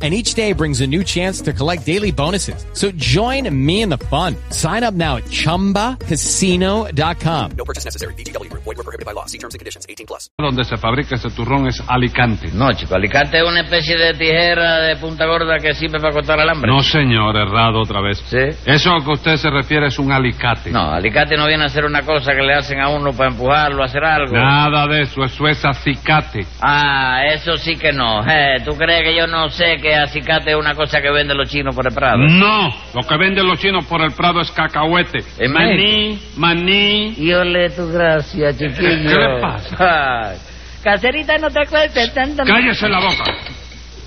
and 0.00 0.14
each 0.14 0.32
day 0.32 0.54
brings 0.54 0.80
a 0.80 0.86
new 0.86 1.04
chance 1.04 1.42
to 1.42 1.52
collect 1.52 1.84
daily 1.84 2.12
bonuses. 2.12 2.64
So 2.72 2.90
join 2.92 3.54
me 3.54 3.82
in 3.82 3.90
the 3.90 3.98
fun. 3.98 4.34
Sign 4.48 4.82
up 4.82 4.94
now 4.94 5.16
at 5.16 5.24
ChumbaCasino.com. 5.24 7.50
No 7.56 7.64
purchase 7.66 7.84
necessary. 7.84 8.14
BGW. 8.14 8.48
Void 8.52 8.64
were 8.64 8.74
prohibited 8.76 9.04
by 9.04 9.12
law. 9.12 9.26
See 9.26 9.36
terms 9.36 9.54
and 9.54 9.58
conditions. 9.60 9.84
18 9.86 10.06
plus. 10.06 10.30
donde 10.38 10.64
se 10.64 10.78
fabrica 10.78 11.16
ese 11.16 11.28
turrón 11.30 11.66
es 11.66 11.82
Alicante. 11.86 12.48
No, 12.52 12.72
chico, 12.72 12.94
alicate 12.94 13.38
es 13.38 13.44
una 13.46 13.60
especie 13.60 13.96
de 13.96 14.14
tijera 14.14 14.78
de 14.80 14.96
punta 14.96 15.26
gorda 15.26 15.58
que 15.58 15.74
sirve 15.74 15.98
para 16.00 16.12
cortar 16.12 16.40
alambre. 16.40 16.70
No, 16.70 16.82
señor, 16.82 17.36
errado 17.36 17.80
otra 17.82 18.00
vez. 18.00 18.18
¿Sí? 18.26 18.38
Eso 18.64 18.92
a 18.92 19.04
que 19.04 19.10
usted 19.10 19.36
se 19.36 19.50
refiere 19.50 19.88
es 19.88 19.98
un 19.98 20.10
alicate. 20.12 20.70
No, 20.70 20.92
alicate 20.92 21.36
no 21.36 21.46
viene 21.46 21.64
a 21.64 21.68
ser 21.68 21.84
una 21.84 22.02
cosa 22.02 22.32
que 22.32 22.42
le 22.42 22.54
hacen 22.54 22.80
a 22.80 22.88
uno 22.88 23.12
para 23.12 23.30
empujarlo 23.30 23.82
a 23.82 23.86
hacer 23.86 24.04
algo. 24.04 24.32
Nada 24.34 24.86
de 24.86 25.02
eso, 25.02 25.22
eso 25.24 25.46
es 25.46 25.64
acicate. 25.64 26.46
Ah, 26.60 27.22
eso 27.26 27.56
sí 27.56 27.76
que 27.76 27.92
no. 27.92 28.20
Eh, 28.30 28.62
¿Tú 28.64 28.76
crees 28.76 29.02
que 29.04 29.16
yo 29.16 29.26
no 29.26 29.48
sé 29.50 29.76
que 29.82 29.89
acicate 29.94 30.50
es 30.50 30.56
una 30.56 30.74
cosa 30.74 31.00
que 31.00 31.10
venden 31.10 31.36
los 31.36 31.48
chinos 31.48 31.74
por 31.74 31.86
el 31.86 31.94
Prado? 31.94 32.18
No, 32.18 32.68
lo 32.94 33.02
que 33.02 33.16
venden 33.16 33.46
los 33.46 33.58
chinos 33.58 33.84
por 33.86 34.02
el 34.02 34.12
Prado 34.12 34.40
es 34.40 34.50
cacahuete. 34.50 35.18
¿En 35.38 35.52
maní, 35.52 36.20
maní. 36.36 37.14
Y 37.16 37.32
ole 37.32 37.70
tu 37.70 37.88
gracia, 37.92 38.52
chiquillo. 38.52 38.76
¿Qué 38.76 39.16
le 39.16 39.40
pasa? 39.40 40.30
Ay, 40.30 40.38
Caserita, 40.82 41.36
no 41.38 41.48
te 41.50 41.66
cuentes 41.66 42.14
tanto. 42.14 42.42
Cállese 42.44 42.88
la 42.88 43.00
boca. 43.00 43.24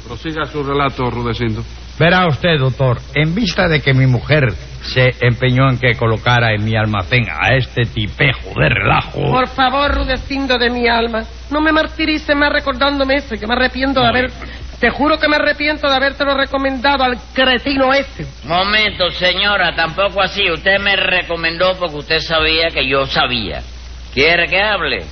Prosiga 0.07 0.45
su 0.45 0.63
relato, 0.63 1.09
Rudecindo. 1.09 1.63
Verá 1.99 2.27
usted, 2.27 2.57
doctor, 2.57 2.97
en 3.13 3.35
vista 3.35 3.67
de 3.67 3.79
que 3.79 3.93
mi 3.93 4.07
mujer 4.07 4.51
se 4.81 5.11
empeñó 5.21 5.69
en 5.69 5.79
que 5.79 5.95
colocara 5.95 6.53
en 6.53 6.65
mi 6.65 6.75
almacén 6.75 7.25
a 7.29 7.55
este 7.55 7.83
tipejo 7.83 8.59
de 8.59 8.67
relajo. 8.67 9.21
Por 9.21 9.47
favor, 9.49 9.93
Rudecindo 9.93 10.57
de 10.57 10.71
mi 10.71 10.87
alma, 10.87 11.23
no 11.51 11.61
me 11.61 11.71
martirices 11.71 12.35
más 12.35 12.51
recordándome 12.51 13.15
eso, 13.15 13.35
que 13.39 13.45
me 13.45 13.53
arrepiento 13.53 14.01
de 14.01 14.07
haber... 14.07 14.31
Te 14.83 14.89
juro 14.89 15.17
que 15.17 15.29
me 15.29 15.37
arrepiento 15.37 15.87
de 15.87 15.95
habértelo 15.95 16.35
recomendado 16.35 17.05
al 17.05 17.17
cretino 17.33 17.93
ese. 17.93 18.27
Momento, 18.43 19.09
señora, 19.11 19.73
tampoco 19.73 20.21
así. 20.21 20.51
Usted 20.51 20.77
me 20.81 20.97
recomendó 20.97 21.71
porque 21.79 21.95
usted 21.95 22.19
sabía 22.19 22.67
que 22.67 22.85
yo 22.85 23.05
sabía. 23.05 23.61
¿Quiere 24.13 24.45
que 24.49 24.61
hable? 24.61 25.05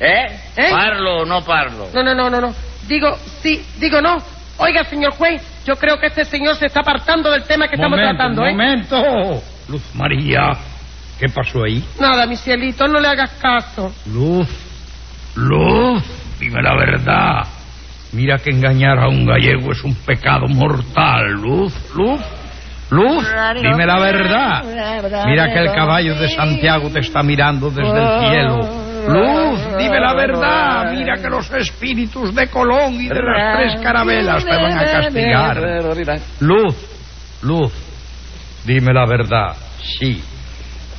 ¿Eh? 0.00 0.40
¿Eh? 0.56 0.70
¿Parlo 0.72 1.18
o 1.18 1.24
no 1.24 1.40
parlo? 1.44 1.86
No, 1.94 2.02
no, 2.02 2.16
no, 2.16 2.28
no, 2.30 2.40
no. 2.40 2.52
Digo 2.88 3.16
sí, 3.40 3.64
digo 3.78 4.00
no. 4.00 4.18
Oiga, 4.58 4.82
señor 4.82 5.12
juez, 5.12 5.40
yo 5.64 5.76
creo 5.76 6.00
que 6.00 6.08
este 6.08 6.24
señor 6.24 6.56
se 6.56 6.66
está 6.66 6.80
apartando 6.80 7.30
del 7.30 7.44
tema 7.44 7.68
que 7.68 7.76
estamos 7.76 8.00
tratando, 8.00 8.44
¿eh? 8.44 8.50
momento. 8.50 9.40
Luz 9.68 9.82
María, 9.94 10.50
¿qué 11.20 11.28
pasó 11.28 11.62
ahí? 11.62 11.84
Nada, 12.00 12.26
mi 12.26 12.34
cielito, 12.34 12.88
no 12.88 12.98
le 12.98 13.06
hagas 13.06 13.30
caso. 13.40 13.94
Luz, 14.06 14.48
Luz, 15.36 16.02
dime 16.40 16.60
la 16.60 16.74
verdad. 16.74 17.61
Mira 18.12 18.38
que 18.38 18.50
engañar 18.50 18.98
a 18.98 19.08
un 19.08 19.24
gallego 19.24 19.72
es 19.72 19.82
un 19.84 19.94
pecado 19.94 20.46
mortal. 20.46 21.32
Luz, 21.32 21.74
Luz, 21.94 22.20
Luz, 22.90 23.26
dime 23.54 23.86
la 23.86 23.98
verdad. 23.98 25.24
Mira 25.26 25.50
que 25.50 25.58
el 25.60 25.72
caballo 25.72 26.14
de 26.16 26.28
Santiago 26.28 26.90
te 26.90 27.00
está 27.00 27.22
mirando 27.22 27.70
desde 27.70 27.98
el 27.98 28.20
cielo. 28.30 28.82
Luz, 29.08 29.78
dime 29.78 29.98
la 29.98 30.14
verdad. 30.14 30.92
Mira 30.92 31.16
que 31.16 31.28
los 31.28 31.50
espíritus 31.52 32.34
de 32.34 32.48
Colón 32.48 32.94
y 32.94 33.08
de 33.08 33.22
las 33.22 33.56
tres 33.56 33.80
carabelas 33.82 34.44
te 34.44 34.50
van 34.50 34.78
a 34.78 34.84
castigar. 34.84 35.58
Luz, 36.40 36.76
Luz, 37.42 37.72
dime 38.66 38.92
la 38.92 39.06
verdad. 39.06 39.56
Sí. 39.98 40.22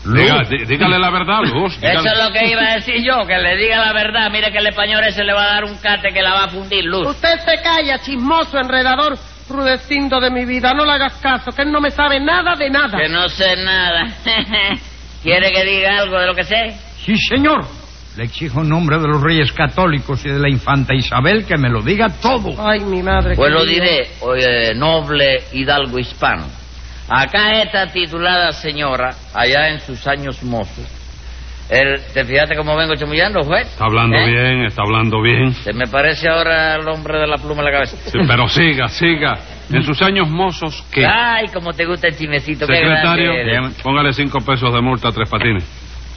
Diga- 0.05 0.43
dí- 0.49 0.65
dígale 0.65 0.99
la 0.99 1.09
verdad, 1.09 1.39
Luz. 1.43 1.73
Eso 1.75 2.01
dígale- 2.01 2.09
es 2.11 2.25
lo 2.25 2.31
que 2.33 2.45
iba 2.51 2.61
a 2.61 2.75
decir 2.75 2.95
yo, 3.03 3.25
que 3.25 3.37
le 3.37 3.55
diga 3.57 3.77
la 3.85 3.93
verdad. 3.93 4.29
Mire 4.31 4.51
que 4.51 4.57
el 4.57 4.67
español 4.67 5.03
ese 5.05 5.23
le 5.23 5.33
va 5.33 5.43
a 5.43 5.53
dar 5.55 5.63
un 5.65 5.77
cate 5.77 6.09
que 6.13 6.21
la 6.21 6.33
va 6.33 6.43
a 6.45 6.47
fundir, 6.49 6.83
Luz. 6.83 7.07
Usted 7.07 7.39
se 7.39 7.61
calla, 7.61 7.99
chismoso, 7.99 8.57
enredador, 8.57 9.17
Rudecindo 9.49 10.21
de 10.21 10.31
mi 10.31 10.45
vida. 10.45 10.73
No 10.73 10.85
le 10.85 10.93
hagas 10.93 11.15
caso, 11.15 11.51
que 11.51 11.63
él 11.63 11.71
no 11.71 11.81
me 11.81 11.91
sabe 11.91 12.17
nada 12.17 12.55
de 12.55 12.69
nada. 12.69 12.97
Que 12.97 13.09
no 13.09 13.27
sé 13.27 13.57
nada. 13.57 14.07
¿Quiere 15.21 15.51
que 15.51 15.63
diga 15.65 15.99
algo 15.99 16.17
de 16.17 16.27
lo 16.27 16.33
que 16.33 16.43
sé? 16.43 16.73
Sí, 17.05 17.13
señor. 17.17 17.65
Le 18.15 18.23
exijo 18.23 18.61
en 18.61 18.69
nombre 18.69 18.97
de 18.99 19.07
los 19.07 19.21
reyes 19.21 19.51
católicos 19.51 20.23
y 20.25 20.29
de 20.29 20.39
la 20.39 20.49
infanta 20.49 20.93
Isabel 20.95 21.45
que 21.45 21.57
me 21.57 21.69
lo 21.69 21.81
diga 21.81 22.07
todo. 22.21 22.55
Ay, 22.65 22.79
mi 22.81 23.03
madre. 23.03 23.35
Pues 23.35 23.51
lo 23.51 23.65
diré, 23.65 24.11
oye, 24.21 24.73
noble 24.75 25.43
hidalgo 25.51 25.99
hispano. 25.99 26.45
Acá 27.09 27.61
esta 27.61 27.87
titulada 27.91 28.51
señora, 28.53 29.11
allá 29.33 29.69
en 29.69 29.79
sus 29.81 30.07
años 30.07 30.41
mozos, 30.43 30.87
el, 31.69 32.01
¿te 32.13 32.25
fijaste 32.25 32.55
cómo 32.55 32.75
vengo 32.75 32.95
chamullando, 32.95 33.41
juez? 33.43 33.67
Está 33.67 33.85
hablando 33.85 34.17
¿Eh? 34.17 34.27
bien, 34.27 34.65
está 34.65 34.83
hablando 34.83 35.21
bien. 35.21 35.53
Se 35.53 35.73
me 35.73 35.87
parece 35.87 36.29
ahora 36.29 36.75
el 36.75 36.87
hombre 36.87 37.19
de 37.19 37.27
la 37.27 37.37
pluma 37.37 37.61
en 37.61 37.65
la 37.65 37.71
cabeza. 37.71 37.97
Sí, 38.05 38.19
pero 38.27 38.47
siga, 38.47 38.87
siga. 38.89 39.37
En 39.71 39.81
sus 39.83 40.01
años 40.01 40.29
mozos, 40.29 40.83
¿qué? 40.91 41.05
Ay, 41.05 41.47
como 41.47 41.73
te 41.73 41.85
gusta 41.85 42.07
el 42.07 42.17
chimecito, 42.17 42.67
qué 42.67 42.75
Secretario, 42.75 43.31
eres. 43.31 43.81
póngale 43.81 44.13
cinco 44.13 44.39
pesos 44.39 44.73
de 44.73 44.81
multa 44.81 45.07
a 45.07 45.11
Tres 45.11 45.29
Patines. 45.29 45.63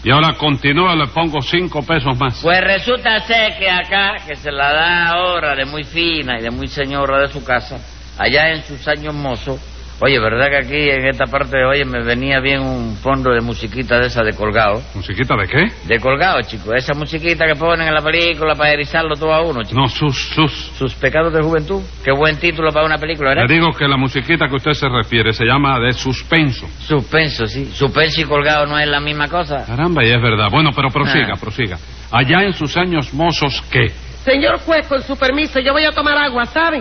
Y 0.04 0.10
ahora 0.10 0.34
continúa, 0.36 0.94
le 0.94 1.06
pongo 1.06 1.40
cinco 1.40 1.82
pesos 1.82 2.16
más. 2.18 2.40
Pues 2.42 2.60
resulta 2.60 3.18
ser 3.20 3.56
que 3.58 3.68
acá, 3.70 4.16
que 4.26 4.36
se 4.36 4.52
la 4.52 4.72
da 4.72 5.08
ahora 5.08 5.54
de 5.54 5.64
muy 5.64 5.84
fina 5.84 6.38
y 6.38 6.42
de 6.42 6.50
muy 6.50 6.68
señora 6.68 7.20
de 7.20 7.28
su 7.28 7.42
casa, 7.44 7.78
allá 8.18 8.50
en 8.50 8.62
sus 8.62 8.86
años 8.88 9.14
mozos, 9.14 9.60
Oye, 9.98 10.18
¿verdad 10.20 10.48
que 10.50 10.56
aquí 10.58 10.90
en 10.90 11.06
esta 11.06 11.24
parte, 11.24 11.56
oye, 11.64 11.86
me 11.86 12.02
venía 12.04 12.38
bien 12.38 12.60
un 12.60 12.96
fondo 12.96 13.30
de 13.32 13.40
musiquita 13.40 13.98
de 13.98 14.08
esa 14.08 14.22
de 14.22 14.34
colgado? 14.34 14.82
¿Musiquita 14.94 15.34
de 15.36 15.48
qué? 15.48 15.72
De 15.86 15.98
colgado, 15.98 16.42
chico. 16.42 16.74
Esa 16.74 16.92
musiquita 16.92 17.46
que 17.46 17.54
ponen 17.54 17.88
en 17.88 17.94
la 17.94 18.02
película 18.02 18.54
para 18.54 18.72
erizarlo 18.72 19.14
todo 19.16 19.32
a 19.32 19.40
uno, 19.40 19.62
chico. 19.64 19.80
No, 19.80 19.88
sus, 19.88 20.14
sus. 20.34 20.52
Sus 20.52 20.92
pecados 20.96 21.32
de 21.32 21.40
juventud. 21.40 21.80
Qué 22.04 22.12
buen 22.12 22.36
título 22.38 22.70
para 22.72 22.84
una 22.84 22.98
película, 22.98 23.30
¿verdad? 23.30 23.44
Le 23.48 23.54
digo 23.54 23.72
que 23.72 23.88
la 23.88 23.96
musiquita 23.96 24.48
que 24.48 24.56
usted 24.56 24.72
se 24.72 24.86
refiere 24.86 25.32
se 25.32 25.46
llama 25.46 25.80
de 25.80 25.92
suspenso. 25.94 26.66
Suspenso, 26.78 27.46
sí. 27.46 27.64
Suspenso 27.64 28.20
y 28.20 28.24
colgado 28.24 28.66
no 28.66 28.78
es 28.78 28.86
la 28.86 29.00
misma 29.00 29.28
cosa. 29.28 29.64
Caramba, 29.66 30.04
y 30.04 30.10
es 30.10 30.20
verdad. 30.20 30.48
Bueno, 30.50 30.72
pero 30.76 30.90
prosiga, 30.90 31.32
Ah. 31.34 31.40
prosiga. 31.40 31.78
Allá 32.12 32.42
en 32.42 32.52
sus 32.52 32.76
años 32.76 33.14
mozos, 33.14 33.62
¿qué? 33.70 33.86
Señor 34.24 34.58
juez, 34.58 34.86
con 34.88 35.00
su 35.02 35.16
permiso, 35.16 35.58
yo 35.60 35.72
voy 35.72 35.84
a 35.84 35.92
tomar 35.92 36.18
agua, 36.18 36.44
¿sabe? 36.44 36.80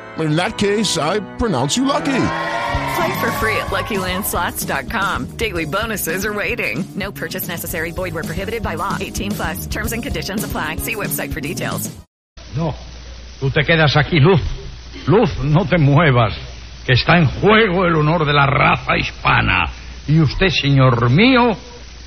In 0.19 0.35
that 0.35 0.57
case, 0.57 0.97
I 0.97 1.19
pronounce 1.37 1.77
you 1.77 1.85
lucky. 1.85 2.23
Play 2.95 3.19
for 3.19 3.31
free 3.39 3.55
at 3.57 3.67
LuckyLandSlots.com. 3.67 5.37
Daily 5.37 5.65
bonuses 5.65 6.25
are 6.25 6.33
waiting. 6.33 6.85
No 6.95 7.11
purchase 7.11 7.47
necessary. 7.47 7.91
Void 7.91 8.13
where 8.13 8.23
prohibited 8.23 8.61
by 8.61 8.75
law. 8.75 8.97
18 8.99 9.31
plus. 9.31 9.67
Terms 9.67 9.93
and 9.93 10.03
conditions 10.03 10.43
apply. 10.43 10.77
See 10.77 10.95
website 10.95 11.31
for 11.33 11.39
details. 11.39 11.89
No, 12.55 12.75
tú 13.39 13.49
te 13.49 13.63
quedas 13.63 13.95
aquí, 13.95 14.19
Luz. 14.19 14.41
Luz, 15.07 15.29
no 15.43 15.65
te 15.65 15.77
muevas, 15.77 16.33
que 16.85 16.93
está 16.93 17.17
en 17.17 17.25
juego 17.25 17.85
el 17.85 17.95
honor 17.95 18.25
de 18.25 18.33
la 18.33 18.45
raza 18.45 18.97
hispana. 18.97 19.71
Y 20.07 20.19
usted, 20.19 20.49
señor 20.49 21.09
mío, 21.09 21.51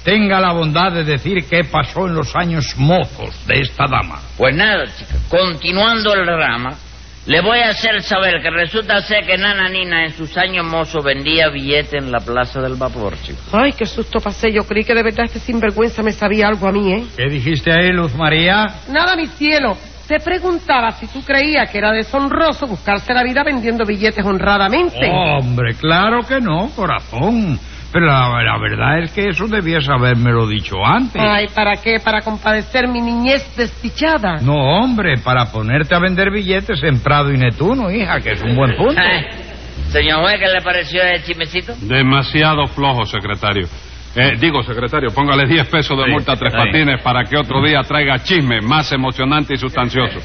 tenga 0.05 0.39
la 0.39 0.53
bondad 0.53 0.93
de 0.93 1.05
decir 1.05 1.47
qué 1.49 1.65
pasó 1.65 2.07
en 2.07 2.15
los 2.15 2.37
años 2.37 2.75
mozos 2.77 3.35
de 3.47 3.61
esta 3.61 3.85
dama. 3.91 4.21
Pues 4.37 4.55
nada, 4.55 4.85
chica, 4.97 5.15
continuando 5.31 6.13
el 6.13 6.27
rama, 6.27 6.77
le 7.27 7.41
voy 7.41 7.59
a 7.61 7.71
hacer 7.71 8.03
saber 8.03 8.43
que 8.43 8.51
resulta 8.51 9.01
ser 9.01 9.25
que 9.25 9.39
Nana 9.39 9.69
Nina 9.69 10.05
en 10.05 10.13
sus 10.13 10.37
años 10.37 10.67
mozos 10.67 11.03
vendía 11.03 11.49
billetes 11.49 11.95
en 11.95 12.13
la 12.13 12.21
Plaza 12.21 12.61
del 12.61 12.75
Vapor, 12.75 13.15
chico. 13.23 13.41
Ay, 13.53 13.73
qué 13.73 13.87
susto 13.87 14.21
pasé. 14.21 14.53
Yo 14.53 14.65
creí 14.65 14.85
que 14.85 14.95
de 14.95 15.03
verdad 15.03 15.25
este 15.25 15.39
sinvergüenza 15.39 16.03
me 16.03 16.13
sabía 16.13 16.49
algo 16.49 16.69
a 16.69 16.73
mí, 16.73 16.93
¿eh? 16.93 17.05
¿Qué 17.17 17.29
dijiste 17.31 17.73
ahí, 17.73 17.91
Luz 17.93 18.15
María? 18.15 18.67
Nada, 18.89 19.17
mi 19.17 19.27
cielo. 19.27 19.77
Te 20.07 20.21
preguntaba 20.21 20.93
si 20.93 21.07
tú 21.07 21.23
creías 21.23 21.71
que 21.71 21.79
era 21.79 21.91
deshonroso 21.91 22.67
buscarse 22.67 23.15
la 23.15 23.23
vida 23.23 23.43
vendiendo 23.43 23.87
billetes 23.87 24.23
honradamente. 24.23 25.11
Hombre, 25.11 25.75
claro 25.81 26.21
que 26.29 26.43
no, 26.43 26.71
corazón. 26.77 27.59
Pero 27.95 28.07
la, 28.07 28.43
la 28.43 28.59
verdad 28.59 28.99
es 29.05 29.13
que 29.13 29.29
eso 29.29 29.47
debías 29.47 29.89
habérmelo 29.89 30.49
dicho 30.49 30.85
antes. 30.85 31.23
Ay, 31.23 31.47
¿para 31.55 31.77
qué? 31.77 32.01
¿Para 32.05 32.23
compadecer 32.23 32.89
mi 32.89 33.01
niñez 33.01 33.55
desdichada? 33.57 34.41
No, 34.43 34.57
hombre, 34.81 35.19
para 35.19 35.47
ponerte 35.53 35.95
a 35.95 36.01
vender 36.01 36.33
billetes 36.33 36.83
en 36.83 37.01
Prado 37.01 37.33
y 37.33 37.37
Netuno, 37.39 37.93
hija, 37.93 38.21
que 38.21 38.33
es 38.33 38.43
un 38.43 38.57
buen 38.57 38.77
punto. 38.77 39.01
Ay, 39.01 39.25
Señor 39.91 40.23
juez, 40.23 40.41
¿qué 40.41 40.49
le 40.49 40.61
pareció 40.61 41.03
el 41.05 41.23
chismecito? 41.23 41.73
Demasiado 41.83 42.67
flojo, 42.67 43.05
secretario. 43.07 43.69
Eh, 44.17 44.33
digo, 44.41 44.61
secretario, 44.65 45.11
póngale 45.15 45.47
10 45.47 45.69
pesos 45.69 45.97
de 45.97 46.05
Sí, 46.07 46.11
multa 46.11 46.33
a 46.33 46.37
Tres. 46.37 46.53
Patines 46.53 47.01
para 47.01 47.23
que 47.23 47.37
otro 47.39 47.63
día 47.63 47.81
traiga 47.87 48.19
chisme 48.19 48.61
más 48.61 48.91
emocionante 48.91 49.55
y 49.55 49.57
sustancioso. 49.57 50.19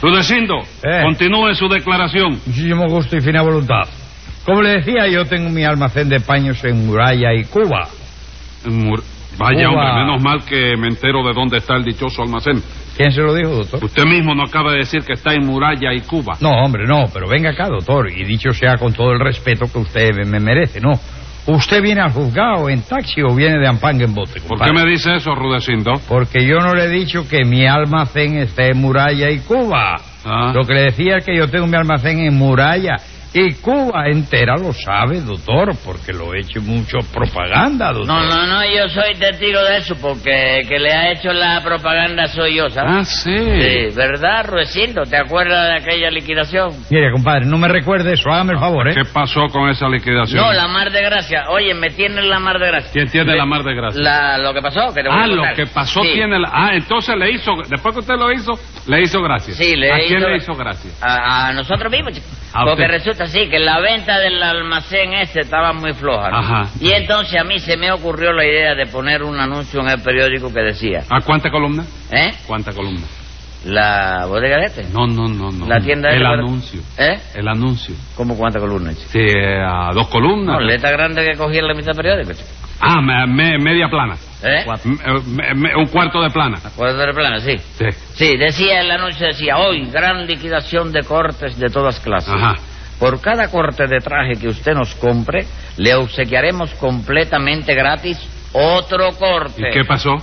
Rudecindo, 0.00 0.62
Eh. 0.82 1.02
continúe 1.02 1.54
su 1.54 1.68
declaración. 1.68 2.40
Muchísimo 2.46 2.86
gusto 2.88 3.16
y 3.16 3.20
fina 3.20 3.42
voluntad. 3.42 3.84
Como 4.46 4.62
le 4.62 4.78
decía, 4.78 5.06
yo 5.08 5.24
tengo 5.26 5.50
mi 5.50 5.64
almacén 5.64 6.08
de 6.08 6.20
paños 6.20 6.62
en 6.64 6.86
Muralla 6.86 7.34
y 7.34 7.44
Cuba. 7.44 7.88
Mur- 8.66 9.02
Vaya, 9.38 9.68
Cuba. 9.68 9.90
hombre, 9.90 10.04
menos 10.04 10.22
mal 10.22 10.44
que 10.44 10.76
me 10.78 10.88
entero 10.88 11.22
de 11.22 11.34
dónde 11.34 11.58
está 11.58 11.74
el 11.76 11.84
dichoso 11.84 12.22
almacén. 12.22 12.62
¿Quién 12.96 13.12
se 13.12 13.20
lo 13.20 13.34
dijo, 13.34 13.50
doctor? 13.56 13.84
Usted 13.84 14.04
mismo 14.04 14.34
no 14.34 14.44
acaba 14.44 14.70
de 14.72 14.78
decir 14.78 15.02
que 15.04 15.12
está 15.12 15.34
en 15.34 15.44
Muralla 15.44 15.92
y 15.92 16.00
Cuba. 16.00 16.34
No, 16.40 16.50
hombre, 16.52 16.86
no, 16.86 17.04
pero 17.12 17.28
venga 17.28 17.50
acá, 17.50 17.68
doctor, 17.68 18.08
y 18.10 18.24
dicho 18.24 18.50
sea 18.52 18.76
con 18.78 18.94
todo 18.94 19.12
el 19.12 19.20
respeto 19.20 19.66
que 19.70 19.78
usted 19.80 20.14
me- 20.14 20.24
me 20.24 20.40
merece, 20.40 20.80
¿no? 20.80 20.92
¿Usted 21.48 21.82
viene 21.82 22.00
al 22.00 22.10
juzgado 22.12 22.68
en 22.70 22.82
taxi 22.82 23.20
o 23.22 23.34
viene 23.34 23.58
de 23.58 23.68
ampanga 23.68 24.04
en 24.04 24.14
bote? 24.14 24.40
¿Por 24.40 24.58
qué 24.60 24.72
me 24.72 24.84
dice 24.90 25.14
eso, 25.16 25.34
Rudecindo? 25.34 25.92
Porque 26.08 26.44
yo 26.44 26.58
no 26.58 26.74
le 26.74 26.86
he 26.86 26.88
dicho 26.88 27.28
que 27.28 27.44
mi 27.44 27.66
almacén 27.66 28.38
esté 28.38 28.70
en 28.70 28.80
Muralla 28.80 29.30
y 29.30 29.40
Cuba. 29.40 29.96
Ah. 30.24 30.52
Lo 30.54 30.64
que 30.64 30.74
le 30.74 30.80
decía 30.84 31.18
es 31.18 31.24
que 31.26 31.36
yo 31.36 31.48
tengo 31.48 31.66
mi 31.68 31.76
almacén 31.76 32.18
en 32.20 32.34
Muralla 32.36 32.96
y 33.40 33.54
Cuba 33.54 34.06
entera 34.08 34.56
lo 34.56 34.72
sabe, 34.72 35.20
doctor, 35.20 35.72
porque 35.84 36.12
lo 36.12 36.34
he 36.34 36.40
hecho 36.40 36.60
mucho 36.62 36.98
propaganda, 37.12 37.92
doctor. 37.92 38.06
No, 38.06 38.22
no, 38.26 38.46
no, 38.46 38.62
yo 38.64 38.88
soy 38.88 39.14
testigo 39.14 39.62
de 39.62 39.78
eso, 39.78 39.94
porque 40.00 40.60
el 40.60 40.68
que 40.68 40.78
le 40.78 40.92
ha 40.92 41.12
hecho 41.12 41.32
la 41.32 41.62
propaganda 41.62 42.26
soy 42.28 42.56
yo, 42.56 42.68
¿sabes? 42.70 42.90
Ah, 42.92 43.04
sí. 43.04 43.36
Sí, 43.36 43.96
¿verdad, 43.96 44.46
Ruecindo? 44.46 45.02
¿Te 45.02 45.16
acuerdas 45.16 45.68
de 45.68 45.76
aquella 45.78 46.10
liquidación? 46.10 46.70
Mire, 46.90 47.10
compadre, 47.12 47.46
no 47.46 47.58
me 47.58 47.68
recuerde 47.68 48.12
eso, 48.14 48.30
hágame 48.30 48.52
el 48.54 48.58
favor, 48.60 48.88
¿eh? 48.88 48.94
¿Qué 48.94 49.04
pasó 49.12 49.46
con 49.50 49.68
esa 49.70 49.88
liquidación? 49.88 50.40
No, 50.42 50.52
la 50.52 50.68
mar 50.68 50.90
de 50.90 51.02
gracia. 51.02 51.44
Oye, 51.50 51.74
me 51.74 51.90
tiene 51.90 52.22
la 52.22 52.38
mar 52.38 52.58
de 52.58 52.66
gracia. 52.68 52.90
¿Quién 52.92 53.08
tiene 53.08 53.32
Le- 53.32 53.38
la 53.38 53.46
mar 53.46 53.62
de 53.62 53.74
gracia? 53.74 54.00
La, 54.02 54.38
lo 54.38 54.52
que 54.54 54.62
pasó, 54.62 54.92
que 54.94 55.02
te 55.02 55.08
voy 55.08 55.18
Ah, 55.18 55.24
a 55.24 55.26
lo 55.26 55.42
que 55.54 55.66
pasó 55.66 56.02
Sí. 56.02 56.10
tiene 56.14 56.38
la... 56.38 56.50
Ah, 56.52 56.70
entonces 56.74 57.14
le 57.16 57.30
hizo... 57.32 57.52
Después 57.68 57.94
que 57.94 58.00
usted 58.00 58.14
lo 58.18 58.30
hizo, 58.32 58.52
le 58.86 59.00
hizo 59.02 59.20
gracia. 59.22 59.54
Sí, 59.54 59.74
le 59.76 59.92
¿A 59.92 59.96
quién 59.98 60.18
hizo- 60.20 60.28
le 60.28 60.36
hizo 60.36 60.54
gracia? 60.54 60.90
A, 61.00 61.48
a 61.48 61.52
nosotros 61.52 61.90
mismos, 61.90 62.12
chico. 62.14 62.26
¿A 62.52 62.64
Porque 62.64 62.82
usted? 62.84 62.88
resulta 62.98 63.24
así 63.24 63.48
que 63.48 63.58
la 63.58 63.80
venta 63.80 64.18
del 64.18 64.42
almacén 64.42 65.12
ese 65.14 65.40
estaba 65.40 65.72
muy 65.72 65.92
floja. 65.94 66.30
¿no? 66.30 66.38
Ajá. 66.38 66.70
Y 66.80 66.90
entonces 66.92 67.38
a 67.40 67.44
mí 67.44 67.58
se 67.58 67.76
me 67.76 67.90
ocurrió 67.92 68.32
la 68.32 68.44
idea 68.46 68.74
de 68.74 68.86
poner 68.86 69.22
un 69.22 69.38
anuncio 69.38 69.80
en 69.80 69.88
el 69.88 70.00
periódico 70.02 70.52
que 70.52 70.60
decía, 70.60 71.02
¿A 71.10 71.20
cuánta 71.20 71.50
columna? 71.50 71.84
¿eh? 72.10 72.32
¿Cuánta 72.46 72.72
columna? 72.72 73.06
La 73.66 74.26
bodega 74.26 74.58
de 74.58 74.66
este. 74.66 74.84
No, 74.84 75.06
no, 75.06 75.26
no, 75.28 75.50
no. 75.50 75.66
La 75.66 75.80
tienda 75.80 76.10
El 76.10 76.20
de- 76.20 76.26
anuncio. 76.26 76.80
¿Eh? 76.96 77.18
El 77.34 77.48
anuncio. 77.48 77.94
¿Cómo 78.14 78.36
cuántas 78.36 78.62
columnas? 78.62 78.96
chico? 78.96 79.10
Sí, 79.10 79.26
a 79.38 79.90
dos 79.92 80.08
columnas. 80.08 80.54
No, 80.58 80.60
letra 80.60 80.90
grande 80.92 81.24
que 81.24 81.36
cogí 81.36 81.58
en 81.58 81.66
la 81.66 81.74
mitad 81.74 81.92
periódico, 81.94 82.32
chico. 82.32 82.48
Ah, 82.80 83.00
me- 83.00 83.26
me- 83.26 83.58
media 83.58 83.88
plana. 83.88 84.16
¿Eh? 84.42 84.64
Me- 85.56 85.74
un 85.74 85.86
cuarto 85.86 86.22
de 86.22 86.30
plana. 86.30 86.58
Puede 86.76 86.96
ser 86.96 87.12
plano, 87.14 87.40
sí. 87.40 87.56
Sí. 87.78 87.86
Sí, 88.14 88.36
decía 88.36 88.80
el 88.82 88.90
anuncio, 88.90 89.26
decía, 89.26 89.56
hoy 89.58 89.86
gran 89.90 90.26
liquidación 90.26 90.92
de 90.92 91.02
cortes 91.02 91.58
de 91.58 91.68
todas 91.68 91.98
clases. 92.00 92.34
Ajá. 92.34 92.54
Por 93.00 93.20
cada 93.20 93.48
corte 93.50 93.86
de 93.86 93.98
traje 93.98 94.34
que 94.40 94.48
usted 94.48 94.72
nos 94.74 94.94
compre, 94.94 95.44
le 95.78 95.94
obsequiaremos 95.94 96.70
completamente 96.74 97.74
gratis 97.74 98.18
otro 98.52 99.10
corte. 99.18 99.68
¿Y 99.68 99.72
qué 99.72 99.84
pasó? 99.84 100.14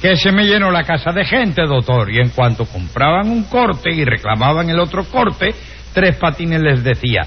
Que 0.00 0.16
se 0.16 0.30
me 0.30 0.44
llenó 0.44 0.70
la 0.70 0.84
casa 0.84 1.10
de 1.12 1.24
gente, 1.24 1.62
doctor, 1.66 2.10
y 2.10 2.18
en 2.18 2.30
cuanto 2.30 2.64
compraban 2.66 3.28
un 3.30 3.44
corte 3.44 3.90
y 3.90 4.04
reclamaban 4.04 4.70
el 4.70 4.78
otro 4.78 5.04
corte, 5.04 5.54
Tres 5.92 6.16
Patines 6.16 6.60
les 6.60 6.84
decía, 6.84 7.22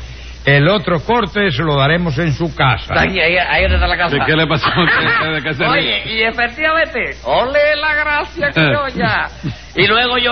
el 0.45 0.67
otro 0.69 1.01
corte 1.03 1.51
se 1.51 1.63
lo 1.63 1.75
daremos 1.75 2.17
en 2.19 2.31
su 2.31 2.55
casa. 2.55 2.93
Ahí, 2.97 3.19
ahí, 3.19 3.35
ahí 3.37 3.65
está 3.65 3.87
la 3.87 3.97
casa. 3.97 4.15
¿De 4.15 4.21
qué 4.25 4.35
le 4.35 4.47
pasó? 4.47 4.69
¿De- 4.69 5.31
de 5.35 5.41
qué 5.43 5.53
se 5.53 5.65
Oye, 5.65 6.03
y 6.13 6.21
efectivamente, 6.23 7.17
ole 7.25 7.75
la 7.75 7.93
gracia 7.95 8.49
que 8.51 8.61
yo 8.61 8.87
ya. 8.95 9.27
Y 9.75 9.85
luego 9.87 10.17
yo 10.17 10.31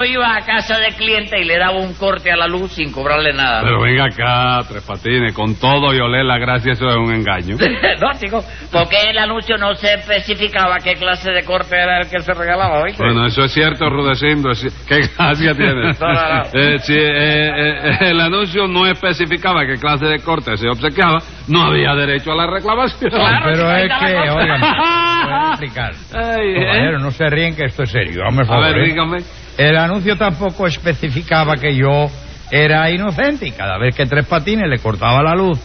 Yo 0.00 0.06
iba 0.06 0.34
a 0.34 0.40
casa 0.46 0.78
de 0.78 0.94
cliente 0.96 1.38
y 1.38 1.44
le 1.44 1.58
daba 1.58 1.78
un 1.78 1.92
corte 1.92 2.32
a 2.32 2.36
la 2.36 2.46
luz 2.46 2.72
sin 2.72 2.90
cobrarle 2.90 3.34
nada. 3.34 3.60
Pero 3.60 3.82
venga 3.82 4.06
acá, 4.06 4.66
Tres 4.66 4.82
Patines, 4.82 5.34
con 5.34 5.56
todo 5.56 5.92
y 5.92 6.00
oler 6.00 6.24
la 6.24 6.38
gracia, 6.38 6.72
eso 6.72 6.88
es 6.88 6.96
un 6.96 7.12
engaño. 7.12 7.56
no, 8.00 8.18
chico, 8.18 8.42
porque 8.72 8.96
el 9.10 9.18
anuncio 9.18 9.58
no 9.58 9.74
se 9.74 9.92
especificaba 9.92 10.78
qué 10.78 10.94
clase 10.94 11.30
de 11.30 11.44
corte 11.44 11.76
era 11.76 12.00
el 12.00 12.08
que 12.08 12.18
se 12.20 12.32
regalaba, 12.32 12.80
¿oíste? 12.80 13.02
Bueno, 13.02 13.26
eso 13.26 13.44
es 13.44 13.52
cierto, 13.52 13.90
Rudecindo. 13.90 14.52
¿Qué 14.88 15.00
gracia 15.16 15.54
tiene? 15.54 15.90
No, 16.00 16.12
no, 16.12 16.34
no. 16.34 16.44
Eh, 16.54 16.76
eh, 16.88 17.78
eh, 17.84 17.96
el 18.10 18.20
anuncio 18.20 18.66
no 18.66 18.86
especificaba 18.86 19.66
qué 19.66 19.74
clase 19.74 20.06
de 20.06 20.18
corte 20.20 20.56
se 20.56 20.68
obsequiaba, 20.68 21.18
no 21.48 21.64
había 21.64 21.94
derecho 21.94 22.32
a 22.32 22.36
la 22.36 22.46
reclamación. 22.46 23.10
Pero 23.10 23.70
es 23.76 23.92
que, 24.00 24.16
oigan, 24.30 24.60
voy 24.60 25.32
a 25.32 25.48
explicar. 25.50 25.92
Ay, 26.14 26.54
¿eh? 26.56 26.92
No 26.98 27.10
se 27.10 27.28
ríen 27.28 27.54
que 27.54 27.66
esto 27.66 27.82
es 27.82 27.90
serio. 27.90 28.22
A 28.24 28.60
ver, 28.60 28.78
¿eh? 28.78 28.86
dígame. 28.86 29.18
El 29.60 29.76
anuncio 29.76 30.16
tampoco 30.16 30.66
especificaba 30.66 31.54
que 31.56 31.76
yo 31.76 32.06
era 32.50 32.90
inocente 32.90 33.46
y 33.46 33.52
cada 33.52 33.76
vez 33.76 33.94
que 33.94 34.06
Tres 34.06 34.24
Patines 34.24 34.66
le 34.66 34.78
cortaba 34.78 35.22
la 35.22 35.34
luz 35.34 35.58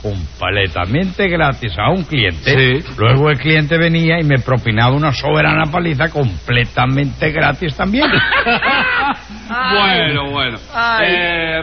completamente 0.00 1.28
gratis 1.28 1.72
a 1.78 1.90
un 1.90 2.02
cliente, 2.04 2.80
Sí. 2.82 2.94
luego 2.96 3.28
el 3.28 3.38
cliente 3.38 3.76
venía 3.76 4.18
y 4.18 4.24
me 4.24 4.38
propinaba 4.38 4.96
una 4.96 5.12
soberana 5.12 5.70
paliza 5.70 6.08
completamente 6.08 7.30
gratis 7.30 7.76
también. 7.76 8.10
Bueno, 9.52 10.30
bueno. 10.30 10.58
Eh, 11.02 11.60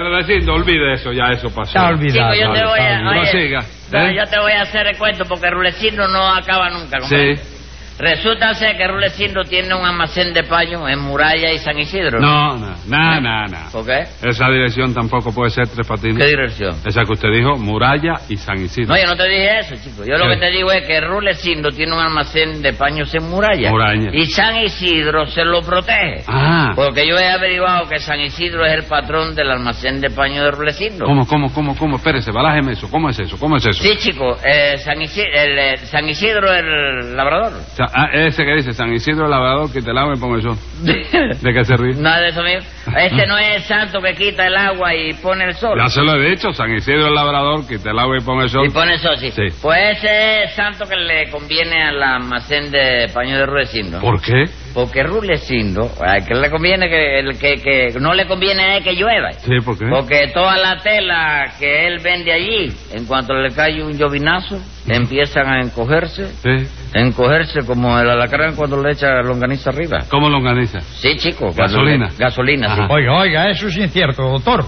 olvide 0.52 0.94
eso, 0.94 1.12
ya 1.12 1.30
eso 1.32 1.48
pasó. 1.48 1.70
Está 1.72 1.88
olvidado. 1.88 2.34
Chico, 2.34 2.46
yo 2.46 2.54
te 2.54 2.64
voy 2.66 2.80
a... 2.80 2.84
oye, 2.84 3.02
no, 3.02 3.14
¿eh? 3.14 4.16
yo 4.16 4.24
te 4.26 4.40
voy 4.40 4.52
a 4.52 4.62
hacer 4.62 4.86
el 4.86 4.98
cuento 4.98 5.24
porque 5.28 5.50
Rulecindo 5.50 6.08
no 6.08 6.32
acaba 6.32 6.70
nunca. 6.70 7.00
Sí. 7.02 7.59
Resulta 8.00 8.54
ser 8.54 8.78
que 8.78 8.88
Rulecindo 8.88 9.44
tiene 9.44 9.76
un 9.76 9.86
almacén 9.86 10.34
de 10.34 10.44
paño 10.44 10.88
en 10.88 11.00
Muralla 11.00 11.52
y 11.52 11.58
San 11.58 11.78
Isidro. 11.78 12.20
No, 12.20 12.58
no, 12.58 12.76
no, 12.88 13.22
no, 13.22 13.46
no. 13.48 13.58
¿Por 13.74 13.86
qué? 13.86 14.06
Esa 14.24 14.48
dirección 14.50 14.94
tampoco 14.94 15.34
puede 15.34 15.50
ser 15.50 15.68
Tres 15.68 15.86
Patines. 15.86 16.18
¿Qué 16.18 16.28
dirección? 16.28 16.76
Esa 16.86 17.04
que 17.04 17.12
usted 17.12 17.30
dijo, 17.30 17.58
Muralla 17.58 18.14
y 18.30 18.38
San 18.38 18.58
Isidro. 18.64 18.94
No, 18.94 18.98
yo 18.98 19.06
no 19.06 19.18
te 19.18 19.28
dije 19.28 19.60
eso, 19.60 19.76
chico. 19.84 20.04
Yo 20.06 20.18
lo 20.18 20.30
que 20.30 20.38
te 20.38 20.50
digo 20.50 20.72
es 20.72 20.88
que 20.88 21.02
Rulecindo 21.02 21.72
tiene 21.72 21.94
un 21.94 22.00
almacén 22.00 22.62
de 22.62 22.72
paños 22.74 23.14
en 23.14 23.30
Muralla. 23.30 23.70
Muralla. 23.70 24.10
Y 24.14 24.26
San 24.28 24.56
Isidro 24.56 25.26
se 25.28 25.44
lo 25.44 25.62
protege. 25.62 26.24
Ah. 26.28 26.72
Porque 26.76 27.06
yo 27.06 27.18
he 27.18 27.28
averiguado 27.30 27.90
que 27.90 28.00
San 28.00 28.22
Isidro 28.22 28.66
es 28.66 28.74
el 28.74 28.84
patrón 28.84 29.36
del 29.36 29.52
almacén 29.52 30.00
de 30.00 30.10
paños 30.10 30.46
de 30.46 30.52
Rulecindo. 30.52 31.06
¿Cómo, 31.06 31.28
cómo, 31.28 31.54
cómo, 31.54 31.76
cómo? 31.76 31.98
Espérese, 31.98 32.32
balájeme 32.32 32.72
eso. 32.74 32.90
¿Cómo 32.90 33.10
es 33.10 33.20
eso? 33.20 33.38
¿Cómo 33.38 33.58
es 33.58 33.66
eso? 33.66 33.84
Sí, 33.84 33.98
chico. 33.98 34.38
eh, 34.46 34.78
San, 34.78 35.02
Isidro, 35.02 35.30
el, 35.34 35.60
eh, 35.60 35.78
San 35.80 36.08
Isidro 36.08 36.54
el 36.54 37.16
labrador. 37.16 37.54
O 37.54 37.76
sea, 37.76 37.89
ah, 37.94 38.10
ese 38.14 38.44
que 38.44 38.56
dice 38.56 38.74
San 38.74 38.94
Isidro 38.94 39.26
el 39.26 39.32
lavador, 39.32 39.72
que 39.72 39.82
te 39.82 39.94
lavo 39.94 40.14
y 40.14 40.20
pongo 40.20 40.36
el 40.36 40.42
sol. 40.44 40.58
¿De 40.84 41.54
qué 41.54 41.64
se 41.64 41.76
ríe? 41.76 41.96
Nada 41.96 42.22
de 42.22 42.30
eso 42.30 42.44
mío. 42.44 42.60
Este 42.98 43.28
no 43.28 43.38
es 43.38 43.56
el 43.58 43.62
santo 43.64 44.02
que 44.02 44.14
quita 44.16 44.48
el 44.48 44.56
agua 44.56 44.94
y 44.96 45.14
pone 45.14 45.46
el 45.46 45.54
sol. 45.54 45.78
Ya 45.78 45.88
se 45.88 46.02
lo 46.02 46.16
he 46.16 46.30
dicho, 46.32 46.52
San 46.54 46.74
Isidro 46.74 47.08
el 47.08 47.14
labrador, 47.14 47.68
que 47.68 47.78
te 47.78 47.94
lavo 47.94 48.16
y 48.16 48.22
pongo 48.22 48.42
el 48.44 48.50
sol. 48.50 48.66
Y 48.68 48.72
pone 48.72 48.94
el 48.94 49.00
sol, 49.00 49.18
sí. 49.18 49.32
Sí. 49.32 49.44
Pues 49.62 49.98
ese 49.98 50.44
es 50.44 50.50
el 50.50 50.56
santo 50.56 50.86
que 50.88 50.96
le 50.96 51.30
conviene 51.30 51.84
al 51.84 52.02
almacén 52.02 52.72
de 52.72 53.08
paños 53.14 53.38
de 53.40 53.46
Rulecindo. 53.46 54.00
¿Por 54.00 54.22
qué? 54.22 54.46
Porque 54.74 55.04
Rulecindo, 55.04 55.90
a 56.06 56.26
que 56.26 56.34
le 56.36 56.50
conviene 56.50 56.90
que, 56.90 57.20
el 57.20 57.38
que, 57.38 57.56
que 57.56 58.00
no 58.00 58.14
le 58.14 58.26
conviene 58.26 58.78
él 58.78 58.84
que 58.84 58.94
llueva. 58.94 59.32
Sí, 59.34 59.60
¿por 59.64 59.78
qué? 59.78 59.86
Porque 59.90 60.32
toda 60.34 60.58
la 60.58 60.78
tela 60.82 61.54
que 61.60 61.88
él 61.88 62.00
vende 62.04 62.32
allí, 62.32 62.72
en 62.94 63.06
cuanto 63.06 63.34
le 63.34 63.54
cae 63.54 63.84
un 63.84 63.98
llovinazo, 63.98 64.60
empiezan 64.88 65.48
a 65.48 65.62
encogerse, 65.62 66.28
Sí. 66.28 66.68
Encogerse 66.94 67.66
como 67.66 67.98
el 68.00 68.10
alacrán 68.10 68.56
cuando 68.56 68.82
le 68.82 68.92
echa 68.94 69.22
longaniza 69.22 69.70
arriba. 69.70 70.00
¿Cómo 70.10 70.30
longaniza? 70.30 70.80
Sí, 70.82 71.16
chico. 71.18 71.52
Gasolina. 71.56 72.08
le- 72.10 72.16
Gasolina, 72.18 72.76
sí. 72.76 72.82
Oiga, 72.90 73.14
oiga, 73.18 73.50
eso 73.50 73.68
es 73.68 73.78
incierto, 73.78 74.24
doctor. 74.24 74.66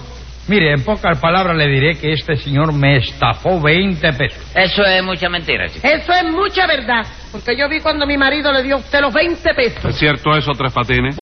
Mire, 0.48 0.72
en 0.72 0.82
pocas 0.84 1.18
palabras 1.20 1.56
le 1.56 1.68
diré 1.68 1.94
que 1.96 2.12
este 2.12 2.34
señor 2.36 2.72
me 2.72 2.96
estafó 2.96 3.60
20 3.60 4.12
pesos. 4.12 4.42
Eso 4.56 4.82
es 4.84 5.02
mucha 5.04 5.28
mentira, 5.28 5.68
chico. 5.68 5.86
Eso 5.86 6.12
es 6.12 6.24
mucha 6.32 6.66
verdad, 6.66 7.06
porque 7.30 7.56
yo 7.56 7.68
vi 7.68 7.78
cuando 7.80 8.06
mi 8.06 8.16
marido 8.16 8.52
le 8.52 8.64
dio 8.64 8.74
a 8.74 8.78
usted 8.78 9.00
los 9.00 9.14
20 9.14 9.54
pesos. 9.54 9.84
¿Es 9.84 9.96
cierto 9.96 10.36
eso, 10.36 10.50
Tres 10.58 10.72
Patines? 10.72 11.21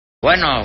Bueno, 0.23 0.61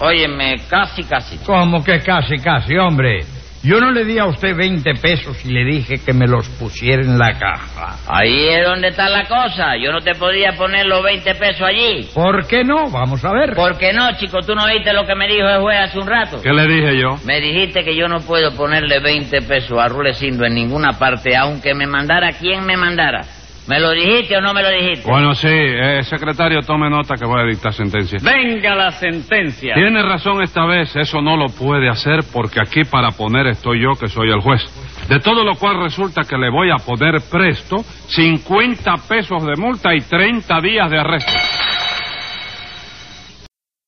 óyeme, 0.00 0.56
casi, 0.68 1.04
casi. 1.04 1.38
Como 1.46 1.84
que 1.84 2.00
casi, 2.00 2.36
casi, 2.38 2.76
hombre. 2.76 3.20
Yo 3.62 3.78
no 3.78 3.92
le 3.92 4.04
di 4.04 4.18
a 4.18 4.24
usted 4.24 4.56
20 4.56 4.92
pesos 4.94 5.44
y 5.44 5.52
le 5.52 5.64
dije 5.64 5.98
que 6.04 6.12
me 6.12 6.26
los 6.26 6.48
pusiera 6.58 7.02
en 7.02 7.16
la 7.16 7.38
caja. 7.38 7.94
Ahí 8.08 8.48
es 8.48 8.66
donde 8.66 8.88
está 8.88 9.08
la 9.08 9.28
cosa. 9.28 9.76
Yo 9.80 9.92
no 9.92 10.00
te 10.00 10.16
podía 10.16 10.50
poner 10.56 10.86
los 10.86 11.00
20 11.04 11.32
pesos 11.36 11.62
allí. 11.62 12.08
¿Por 12.12 12.44
qué 12.48 12.64
no? 12.64 12.90
Vamos 12.90 13.24
a 13.24 13.32
ver. 13.32 13.54
¿Por 13.54 13.78
qué 13.78 13.92
no, 13.92 14.16
chico? 14.16 14.40
¿Tú 14.40 14.56
no 14.56 14.64
oíste 14.64 14.92
lo 14.92 15.06
que 15.06 15.14
me 15.14 15.28
dijo 15.28 15.46
el 15.46 15.60
juez 15.60 15.78
hace 15.78 15.98
un 16.00 16.06
rato? 16.08 16.42
¿Qué 16.42 16.52
le 16.52 16.66
dije 16.66 17.00
yo? 17.00 17.24
Me 17.24 17.40
dijiste 17.40 17.84
que 17.84 17.96
yo 17.96 18.08
no 18.08 18.18
puedo 18.18 18.50
ponerle 18.56 18.98
20 18.98 19.42
pesos 19.42 19.78
a 19.78 19.86
Rulecindo 19.86 20.44
en 20.44 20.54
ninguna 20.54 20.98
parte, 20.98 21.36
aunque 21.36 21.72
me 21.72 21.86
mandara 21.86 22.32
quien 22.32 22.66
me 22.66 22.76
mandara. 22.76 23.24
¿Me 23.68 23.78
lo 23.78 23.90
dijiste 23.90 24.34
o 24.34 24.40
no 24.40 24.54
me 24.54 24.62
lo 24.62 24.70
dijiste? 24.70 25.08
Bueno, 25.08 25.34
sí, 25.34 25.46
eh, 25.50 26.02
secretario, 26.02 26.62
tome 26.62 26.88
nota 26.88 27.16
que 27.16 27.26
voy 27.26 27.42
a 27.42 27.44
dictar 27.44 27.74
sentencia. 27.74 28.18
Venga 28.22 28.74
la 28.74 28.90
sentencia. 28.92 29.74
Tiene 29.74 30.02
razón 30.02 30.42
esta 30.42 30.64
vez, 30.64 30.96
eso 30.96 31.20
no 31.20 31.36
lo 31.36 31.48
puede 31.48 31.90
hacer 31.90 32.20
porque 32.32 32.60
aquí 32.60 32.84
para 32.84 33.10
poner 33.10 33.46
estoy 33.48 33.82
yo 33.82 33.90
que 33.92 34.08
soy 34.08 34.30
el 34.30 34.40
juez. 34.40 34.62
De 35.08 35.20
todo 35.20 35.44
lo 35.44 35.54
cual 35.56 35.82
resulta 35.82 36.22
que 36.22 36.38
le 36.38 36.48
voy 36.48 36.70
a 36.70 36.76
poner 36.76 37.20
presto 37.30 37.76
50 38.08 38.94
pesos 39.06 39.44
de 39.44 39.56
multa 39.60 39.94
y 39.94 40.00
30 40.00 40.60
días 40.62 40.90
de 40.90 40.98
arresto. 40.98 41.32